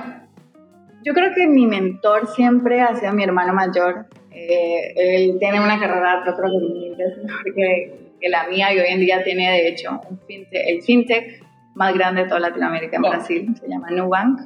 yo 1.04 1.14
creo 1.14 1.34
que 1.34 1.48
mi 1.48 1.66
mentor 1.66 2.28
siempre 2.28 2.82
ha 2.82 2.96
sido 2.96 3.14
mi 3.14 3.24
hermano 3.24 3.54
mayor. 3.54 4.06
Eh, 4.32 4.94
él 4.96 5.38
tiene 5.40 5.60
una 5.60 5.80
carrera, 5.80 6.24
yo 6.26 6.36
creo 6.36 6.50
que, 6.50 7.54
que 7.54 8.02
que 8.22 8.30
la 8.30 8.48
mía 8.48 8.74
y 8.74 8.80
hoy 8.80 8.88
en 8.88 9.00
día 9.02 9.24
tiene 9.24 9.52
de 9.52 9.68
hecho 9.68 10.00
un 10.10 10.20
fintech, 10.28 10.68
el 10.68 10.82
fintech 10.84 11.44
más 11.74 11.94
grande 11.94 12.24
de 12.24 12.28
toda 12.28 12.40
Latinoamérica 12.40 12.98
en 12.98 13.02
Brasil, 13.02 13.56
se 13.60 13.68
llama 13.68 13.90
Nubank. 13.90 14.42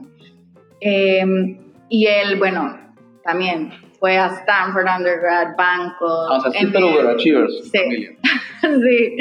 Em, 0.80 1.58
y 1.89 2.08
él, 2.08 2.38
bueno, 2.38 2.78
también 3.24 3.72
fue 4.00 4.18
a 4.18 4.28
Stanford 4.28 4.86
undergrad, 4.98 5.56
banco. 5.58 6.08
Ah, 6.08 6.38
o 6.38 6.41
sea, 6.41 6.52
sí, 6.52 6.68
pero 6.72 7.10
Achievers, 7.10 7.70
sí. 7.72 8.18
sí. 8.62 9.18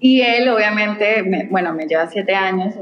Y 0.00 0.20
él, 0.20 0.48
obviamente, 0.48 1.46
bueno, 1.50 1.72
me 1.74 1.86
lleva 1.86 2.06
siete 2.06 2.34
años, 2.34 2.74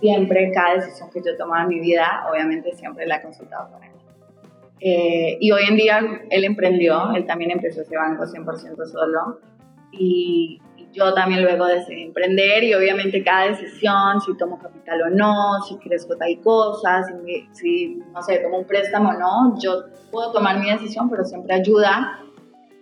siempre, 0.00 0.50
cada 0.52 0.76
decisión 0.76 1.10
que 1.10 1.20
yo 1.24 1.36
tomaba 1.36 1.62
en 1.62 1.68
mi 1.68 1.80
vida, 1.80 2.26
obviamente 2.30 2.72
siempre 2.74 3.06
la 3.06 3.16
he 3.16 3.22
consultado 3.22 3.70
con 3.70 3.82
él. 3.82 3.90
Eh, 4.80 5.38
y 5.40 5.50
hoy 5.52 5.62
en 5.68 5.76
día 5.76 6.00
él 6.30 6.44
emprendió, 6.44 7.12
él 7.14 7.24
también 7.26 7.50
empezó 7.50 7.80
ese 7.80 7.96
banco 7.96 8.24
100% 8.24 8.84
solo 8.86 9.40
y, 9.92 10.60
yo 10.92 11.12
también 11.12 11.42
luego 11.42 11.66
decidí 11.66 12.04
emprender 12.04 12.64
y 12.64 12.72
obviamente 12.72 13.22
cada 13.22 13.48
decisión, 13.48 14.18
si 14.24 14.34
tomo 14.38 14.58
capital 14.58 15.02
o 15.02 15.10
no, 15.10 15.60
si 15.68 15.76
crezco 15.76 16.16
tal 16.16 16.40
cosa, 16.40 17.02
si, 17.02 17.48
si, 17.52 18.02
no 18.14 18.22
sé, 18.22 18.38
tomo 18.38 18.60
un 18.60 18.66
préstamo 18.66 19.10
o 19.10 19.12
no, 19.12 19.60
yo 19.60 19.84
puedo 20.10 20.32
tomar 20.32 20.58
mi 20.58 20.70
decisión, 20.70 21.10
pero 21.10 21.22
siempre 21.24 21.54
ayuda 21.54 22.22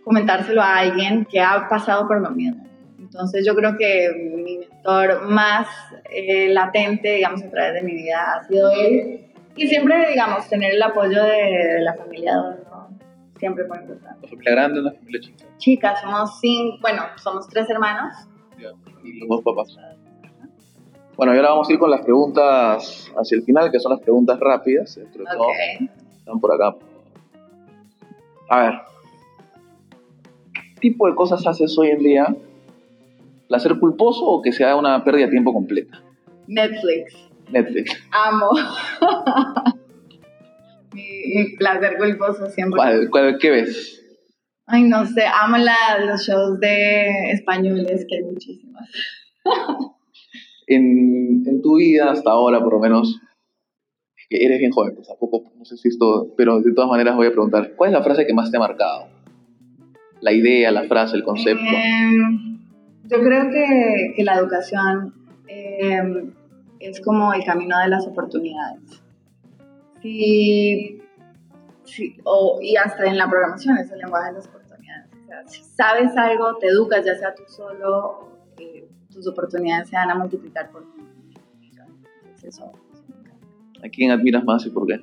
comentárselo 0.05 0.63
a 0.63 0.77
alguien 0.77 1.25
que 1.25 1.41
ha 1.41 1.69
pasado 1.69 2.07
por 2.07 2.21
lo 2.21 2.31
mismo. 2.31 2.65
Entonces 3.15 3.47
yo 3.47 3.55
creo 3.55 3.77
que 3.77 4.11
mi 4.43 4.59
mentor 4.59 5.29
más 5.29 5.69
eh, 6.11 6.49
latente, 6.49 7.13
digamos, 7.13 7.45
a 7.45 7.49
través 7.49 7.75
de 7.75 7.83
mi 7.83 7.95
vida 7.95 8.19
ha 8.35 8.43
sido 8.43 8.73
él. 8.73 9.27
Y 9.55 9.69
siempre, 9.69 10.11
digamos, 10.11 10.49
tener 10.49 10.75
el 10.75 10.83
apoyo 10.83 11.23
de, 11.23 11.81
la 11.81 11.95
familia 11.95 12.59
siempre 13.39 13.69
muy 13.69 13.79
importante. 13.79 14.19
¿Una 14.19 14.29
familia 14.31 14.51
grande 14.51 14.79
o 14.81 14.83
una 14.83 14.93
familia 14.95 15.21
chica? 15.21 15.45
Chica, 15.59 15.97
somos 16.03 16.41
cinco, 16.41 16.79
bueno, 16.81 17.03
somos 17.23 17.47
tres 17.47 17.71
hermanos. 17.71 18.15
y 19.05 19.21
los 19.21 19.29
dos 19.29 19.43
papás. 19.43 19.77
Bueno, 21.17 21.35
y 21.35 21.37
ahora 21.37 21.51
vamos 21.51 21.71
a 21.71 21.73
ir 21.73 21.79
con 21.79 21.93
las 21.93 22.01
preguntas 22.01 23.13
hacia 23.17 23.37
el 23.37 23.45
final, 23.45 23.71
que 23.71 23.79
son 23.79 23.93
las 23.93 24.01
preguntas 24.01 24.41
rápidas, 24.41 24.97
dentro 24.97 25.23
de 25.23 25.31
todo. 25.37 25.47
Están 26.19 26.41
por 26.41 26.53
acá. 26.53 26.77
A 28.51 28.61
ver. 28.61 28.75
¿Qué 30.53 30.81
tipo 30.81 31.07
de 31.07 31.15
cosas 31.15 31.47
haces 31.47 31.79
hoy 31.79 31.91
en 31.91 31.99
día? 32.01 32.37
¿Placer 33.55 33.79
culposo 33.79 34.25
o 34.27 34.43
que 34.43 34.51
sea 34.51 34.75
una 34.75 35.05
pérdida 35.05 35.27
de 35.27 35.31
tiempo 35.31 35.53
completa? 35.53 36.03
Netflix. 36.49 37.15
Netflix. 37.53 38.05
Amo. 38.11 38.51
mi, 40.93 41.55
placer 41.57 41.97
culposo 41.97 42.47
siempre. 42.47 42.81
¿Cuál, 43.09 43.39
qué 43.39 43.51
ves? 43.51 44.03
Ay, 44.67 44.83
no 44.89 45.07
sé, 45.07 45.23
amo 45.27 45.57
los 46.05 46.27
shows 46.27 46.59
de 46.59 47.31
españoles, 47.31 48.05
que 48.09 48.17
hay 48.17 48.23
muchísimos. 48.25 48.83
en, 50.67 51.45
en 51.47 51.63
tu 51.63 51.77
vida 51.77 52.11
hasta 52.11 52.33
ahora, 52.33 52.59
por 52.59 52.73
lo 52.73 52.81
menos, 52.81 53.21
que 54.29 54.45
eres 54.45 54.59
bien 54.59 54.73
joven, 54.73 54.97
pues 54.97 55.07
tampoco, 55.07 55.53
no 55.57 55.65
sé 55.65 55.77
si 55.77 55.91
esto, 55.91 56.35
pero 56.37 56.61
de 56.61 56.75
todas 56.75 56.91
maneras 56.91 57.15
voy 57.15 57.29
a 57.29 57.31
preguntar, 57.31 57.75
¿cuál 57.77 57.91
es 57.91 57.99
la 57.99 58.03
frase 58.03 58.27
que 58.27 58.35
más 58.35 58.51
te 58.51 58.57
ha 58.57 58.61
marcado? 58.61 59.07
La 60.21 60.33
idea, 60.33 60.73
la 60.73 60.83
frase, 60.89 61.15
el 61.15 61.23
concepto. 61.23 61.63
Em, 61.63 62.54
yo 63.05 63.23
creo 63.23 63.51
que, 63.51 64.15
que 64.17 64.25
la 64.25 64.35
educación 64.37 65.15
em, 65.47 66.33
es 66.81 67.01
como 67.01 67.33
el 67.33 67.45
camino 67.45 67.79
de 67.79 67.89
las 67.89 68.07
oportunidades 68.07 69.03
si, 70.05 71.01
o, 72.25 72.59
y 72.61 72.77
hasta 72.77 73.05
en 73.07 73.17
la 73.17 73.29
programación 73.29 73.79
es 73.79 73.91
el 73.91 73.99
lenguaje 73.99 74.29
de 74.29 74.35
las 74.35 74.47
oportunidades. 74.47 75.09
O 75.23 75.27
sea, 75.27 75.49
si 75.49 75.63
sabes 75.63 76.17
algo, 76.17 76.57
te 76.57 76.67
educas, 76.69 77.05
ya 77.05 77.15
sea 77.17 77.35
tú 77.35 77.43
solo, 77.47 78.29
eh, 78.59 78.87
tus 79.11 79.27
oportunidades 79.27 79.89
se 79.89 79.97
van 79.97 80.11
a 80.11 80.15
multiplicar 80.15 80.71
por 80.71 80.85
eso, 82.43 82.71
¿A 83.83 83.89
quién 83.89 84.11
admiras 84.11 84.45
más 84.45 84.67
y 84.67 84.71
por 84.71 84.87
qué? 84.87 85.03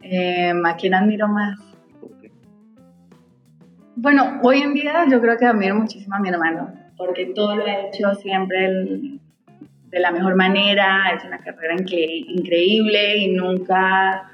Em, 0.00 0.64
¿A 0.64 0.74
quién 0.76 0.94
admiro 0.94 1.28
más? 1.28 1.58
Bueno, 4.02 4.40
hoy 4.42 4.62
en 4.62 4.74
día 4.74 5.06
yo 5.08 5.20
creo 5.20 5.38
que 5.38 5.46
admiro 5.46 5.76
muchísimo 5.76 6.16
a 6.16 6.18
mi 6.18 6.28
hermano, 6.28 6.74
porque 6.96 7.26
todo 7.26 7.54
lo 7.54 7.64
ha 7.64 7.86
hecho 7.86 8.12
siempre 8.16 8.64
el, 8.66 9.20
de 9.90 10.00
la 10.00 10.10
mejor 10.10 10.34
manera, 10.34 11.12
es 11.16 11.24
una 11.24 11.38
carrera 11.38 11.76
increíble 11.78 13.18
y 13.18 13.32
nunca, 13.32 14.28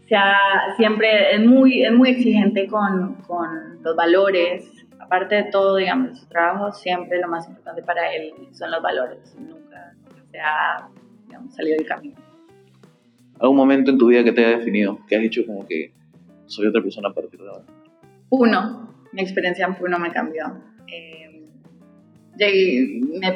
o 0.00 0.06
sea, 0.06 0.36
siempre 0.76 1.34
es 1.34 1.44
muy, 1.44 1.82
es 1.82 1.92
muy 1.92 2.10
exigente 2.10 2.68
con, 2.68 3.14
con 3.26 3.82
los 3.82 3.96
valores, 3.96 4.70
aparte 5.00 5.34
de 5.34 5.44
todo, 5.50 5.74
digamos, 5.74 6.20
su 6.20 6.28
trabajo, 6.28 6.70
siempre 6.70 7.18
lo 7.18 7.26
más 7.26 7.48
importante 7.48 7.82
para 7.82 8.14
él 8.14 8.32
son 8.52 8.70
los 8.70 8.80
valores. 8.80 9.36
Nunca, 9.36 9.92
se 10.30 10.38
ha 10.38 10.88
salido 11.48 11.78
del 11.78 11.86
camino. 11.88 12.14
¿Algún 13.40 13.56
momento 13.56 13.90
en 13.90 13.98
tu 13.98 14.06
vida 14.06 14.22
que 14.22 14.30
te 14.30 14.46
haya 14.46 14.58
definido? 14.58 15.00
Que 15.08 15.16
has 15.16 15.22
dicho 15.22 15.44
como 15.44 15.66
que 15.66 15.90
soy 16.46 16.68
otra 16.68 16.80
persona 16.80 17.08
a 17.08 17.12
partir 17.12 17.40
de 17.40 17.48
ahora. 17.48 17.64
Uno, 18.36 18.88
mi 19.12 19.22
experiencia 19.22 19.64
en 19.64 19.76
Puno 19.76 19.96
me 19.98 20.10
cambió. 20.12 20.44
Eh, 20.88 21.44
llegué, 22.36 23.00
me, 23.20 23.28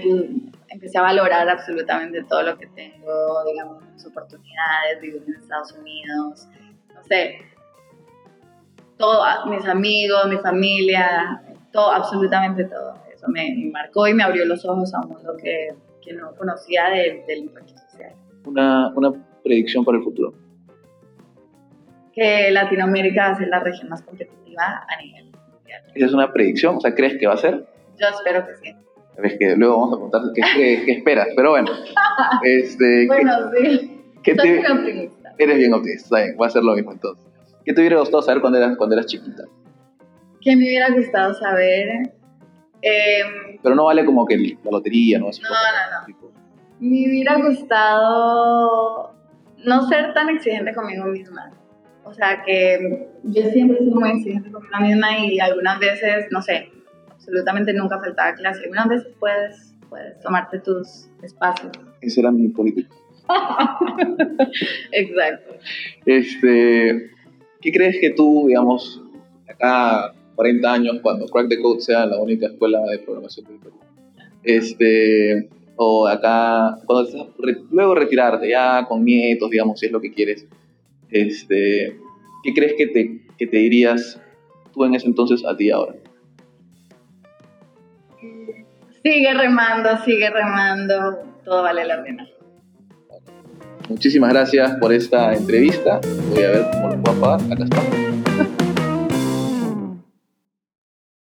empecé 0.71 0.99
a 0.99 1.03
valorar 1.03 1.49
absolutamente 1.49 2.25
todo 2.25 2.43
lo 2.43 2.59
que 2.59 2.67
tengo, 2.67 3.45
digamos, 3.47 3.83
mis 3.93 4.05
oportunidades, 4.07 5.01
vivir 5.01 5.23
en 5.25 5.35
Estados 5.35 5.73
Unidos, 5.73 6.49
no 6.93 7.03
sé, 7.05 7.39
todo, 8.97 9.23
mis 9.47 9.65
amigos, 9.67 10.27
mi 10.29 10.39
familia, 10.39 11.43
todo, 11.73 11.93
absolutamente 11.93 12.65
todo. 12.65 12.95
Eso 13.15 13.27
me, 13.29 13.71
marcó 13.73 14.09
y 14.09 14.15
me 14.15 14.25
abrió 14.25 14.45
los 14.47 14.65
ojos 14.65 14.93
a 14.95 15.01
un 15.01 15.11
mundo 15.11 15.37
que, 15.41 15.75
que 16.03 16.13
no 16.13 16.35
conocía 16.35 16.89
del, 16.91 17.25
del 17.27 17.39
impacto 17.39 17.75
social. 17.79 18.15
Una, 18.47 18.89
una 18.97 19.13
predicción 19.45 19.85
para 19.85 19.99
el 19.99 20.03
futuro. 20.03 20.35
Que 22.13 22.51
Latinoamérica 22.51 23.29
va 23.29 23.31
a 23.31 23.39
ser 23.39 23.47
la 23.47 23.61
región 23.61 23.89
más 23.91 24.03
competitiva 24.03 24.39
a 24.65 25.03
nivel 25.03 25.25
mundial. 25.25 25.83
¿Esa 25.95 26.07
es 26.07 26.13
una 26.13 26.33
predicción? 26.33 26.77
O 26.77 26.81
sea, 26.81 26.95
¿crees 26.95 27.19
que 27.19 27.27
va 27.27 27.35
a 27.35 27.39
ser? 27.39 27.67
Yo 27.99 28.07
espero 28.09 28.47
que 28.47 28.55
sí. 28.57 28.75
Es 29.23 29.37
que 29.37 29.57
luego 29.57 29.81
vamos 29.81 29.97
a 29.97 30.01
contar 30.01 30.23
qué, 30.35 30.83
qué, 30.85 30.93
esperas, 30.93 31.29
pero 31.35 31.51
bueno. 31.51 31.71
Este, 32.45 33.07
bueno, 33.07 33.33
sí. 33.57 34.03
¿qué 34.23 34.35
Soy 34.35 34.61
te, 34.61 34.73
optimista. 34.73 35.35
Eres 35.39 35.57
bien 35.57 35.73
optimista, 35.73 36.17
va 36.41 36.47
a 36.47 36.51
ser 36.51 36.63
lo 36.63 36.75
mismo 36.75 36.93
entonces. 36.93 37.25
¿Qué 37.65 37.73
te 37.73 37.81
hubiera 37.81 37.99
gustado 37.99 38.23
saber 38.23 38.41
cuando 38.41 38.59
eras, 38.59 38.77
cuando 38.77 38.97
eras 38.97 39.07
chiquita? 39.07 39.45
¿Qué 40.41 40.57
me 40.57 40.65
hubiera 40.65 40.91
gustado 40.91 41.35
saber? 41.35 42.13
Eh, 42.83 43.59
pero 43.63 43.75
no 43.75 43.85
vale 43.85 44.05
como 44.05 44.25
que 44.27 44.37
la 44.37 44.71
lotería, 44.71 45.19
¿no? 45.19 45.27
No, 45.27 45.33
no, 45.33 46.17
no. 46.21 46.29
Me 46.81 47.09
hubiera 47.09 47.37
gustado 47.39 49.15
no 49.65 49.89
ser 49.89 50.15
tan 50.15 50.29
exigente 50.29 50.73
conmigo 50.75 51.07
misma. 51.07 51.51
O 52.09 52.15
sea, 52.15 52.43
que 52.45 53.07
yo 53.25 53.43
siempre 53.51 53.79
soy 53.79 53.91
muy 53.91 54.11
exigente 54.11 54.51
conmigo 54.51 54.81
misma 54.81 55.19
y 55.19 55.39
algunas 55.41 55.79
veces, 55.79 56.27
no 56.31 56.41
sé, 56.41 56.71
absolutamente 57.11 57.75
nunca 57.75 57.99
faltaba 57.99 58.35
clase. 58.35 58.63
Algunas 58.65 58.89
veces 58.89 59.09
puedes, 59.21 59.75
puedes 59.91 60.19
tomarte 60.21 60.59
tus 60.61 61.09
espacios. 61.23 61.73
Ese 62.01 62.21
era 62.21 62.31
mi 62.31 62.49
político. 62.49 62.95
Exacto. 64.93 65.55
Este, 66.07 67.11
¿Qué 67.61 67.73
crees 67.73 67.99
que 68.01 68.11
tú, 68.11 68.47
digamos, 68.49 69.03
acá 69.47 70.15
40 70.37 70.73
años, 70.73 71.01
cuando 71.03 71.27
Crack 71.27 71.49
the 71.49 71.61
Code 71.61 71.83
sea 71.83 72.07
la 72.07 72.19
única 72.19 72.47
escuela 72.47 72.81
de 72.85 73.01
programación 73.01 73.47
del 73.49 73.59
Perú, 73.59 73.77
este, 74.45 75.51
o 75.77 76.07
acá, 76.07 76.79
cuando 76.87 77.35
luego 77.71 77.95
retirarte 77.95 78.49
ya 78.49 78.87
con 78.89 79.05
nietos, 79.05 79.51
digamos, 79.51 79.79
si 79.79 79.87
es 79.87 79.93
lo 79.93 80.01
que 80.01 80.13
quieres, 80.13 80.47
este, 81.11 81.99
¿qué 82.43 82.55
crees 82.55 82.75
que 82.77 82.87
te, 82.87 83.21
que 83.37 83.47
te 83.47 83.57
dirías 83.57 84.21
tú 84.73 84.85
en 84.85 84.95
ese 84.95 85.07
entonces 85.07 85.45
a 85.45 85.57
ti 85.57 85.71
ahora? 85.71 85.95
Sigue 89.03 89.33
remando, 89.33 89.91
sigue 90.05 90.29
remando, 90.31 91.19
todo 91.45 91.63
vale 91.63 91.85
la 91.85 92.03
pena. 92.03 92.29
Muchísimas 93.89 94.31
gracias 94.31 94.73
por 94.79 94.93
esta 94.93 95.33
entrevista. 95.33 96.01
Voy 96.31 96.43
a 96.43 96.51
ver 96.51 96.67
cómo 96.73 96.89
lo 96.91 97.03
puedo 97.03 97.21
pagar. 97.21 97.53
Acá 97.53 97.65
está. 97.65 98.59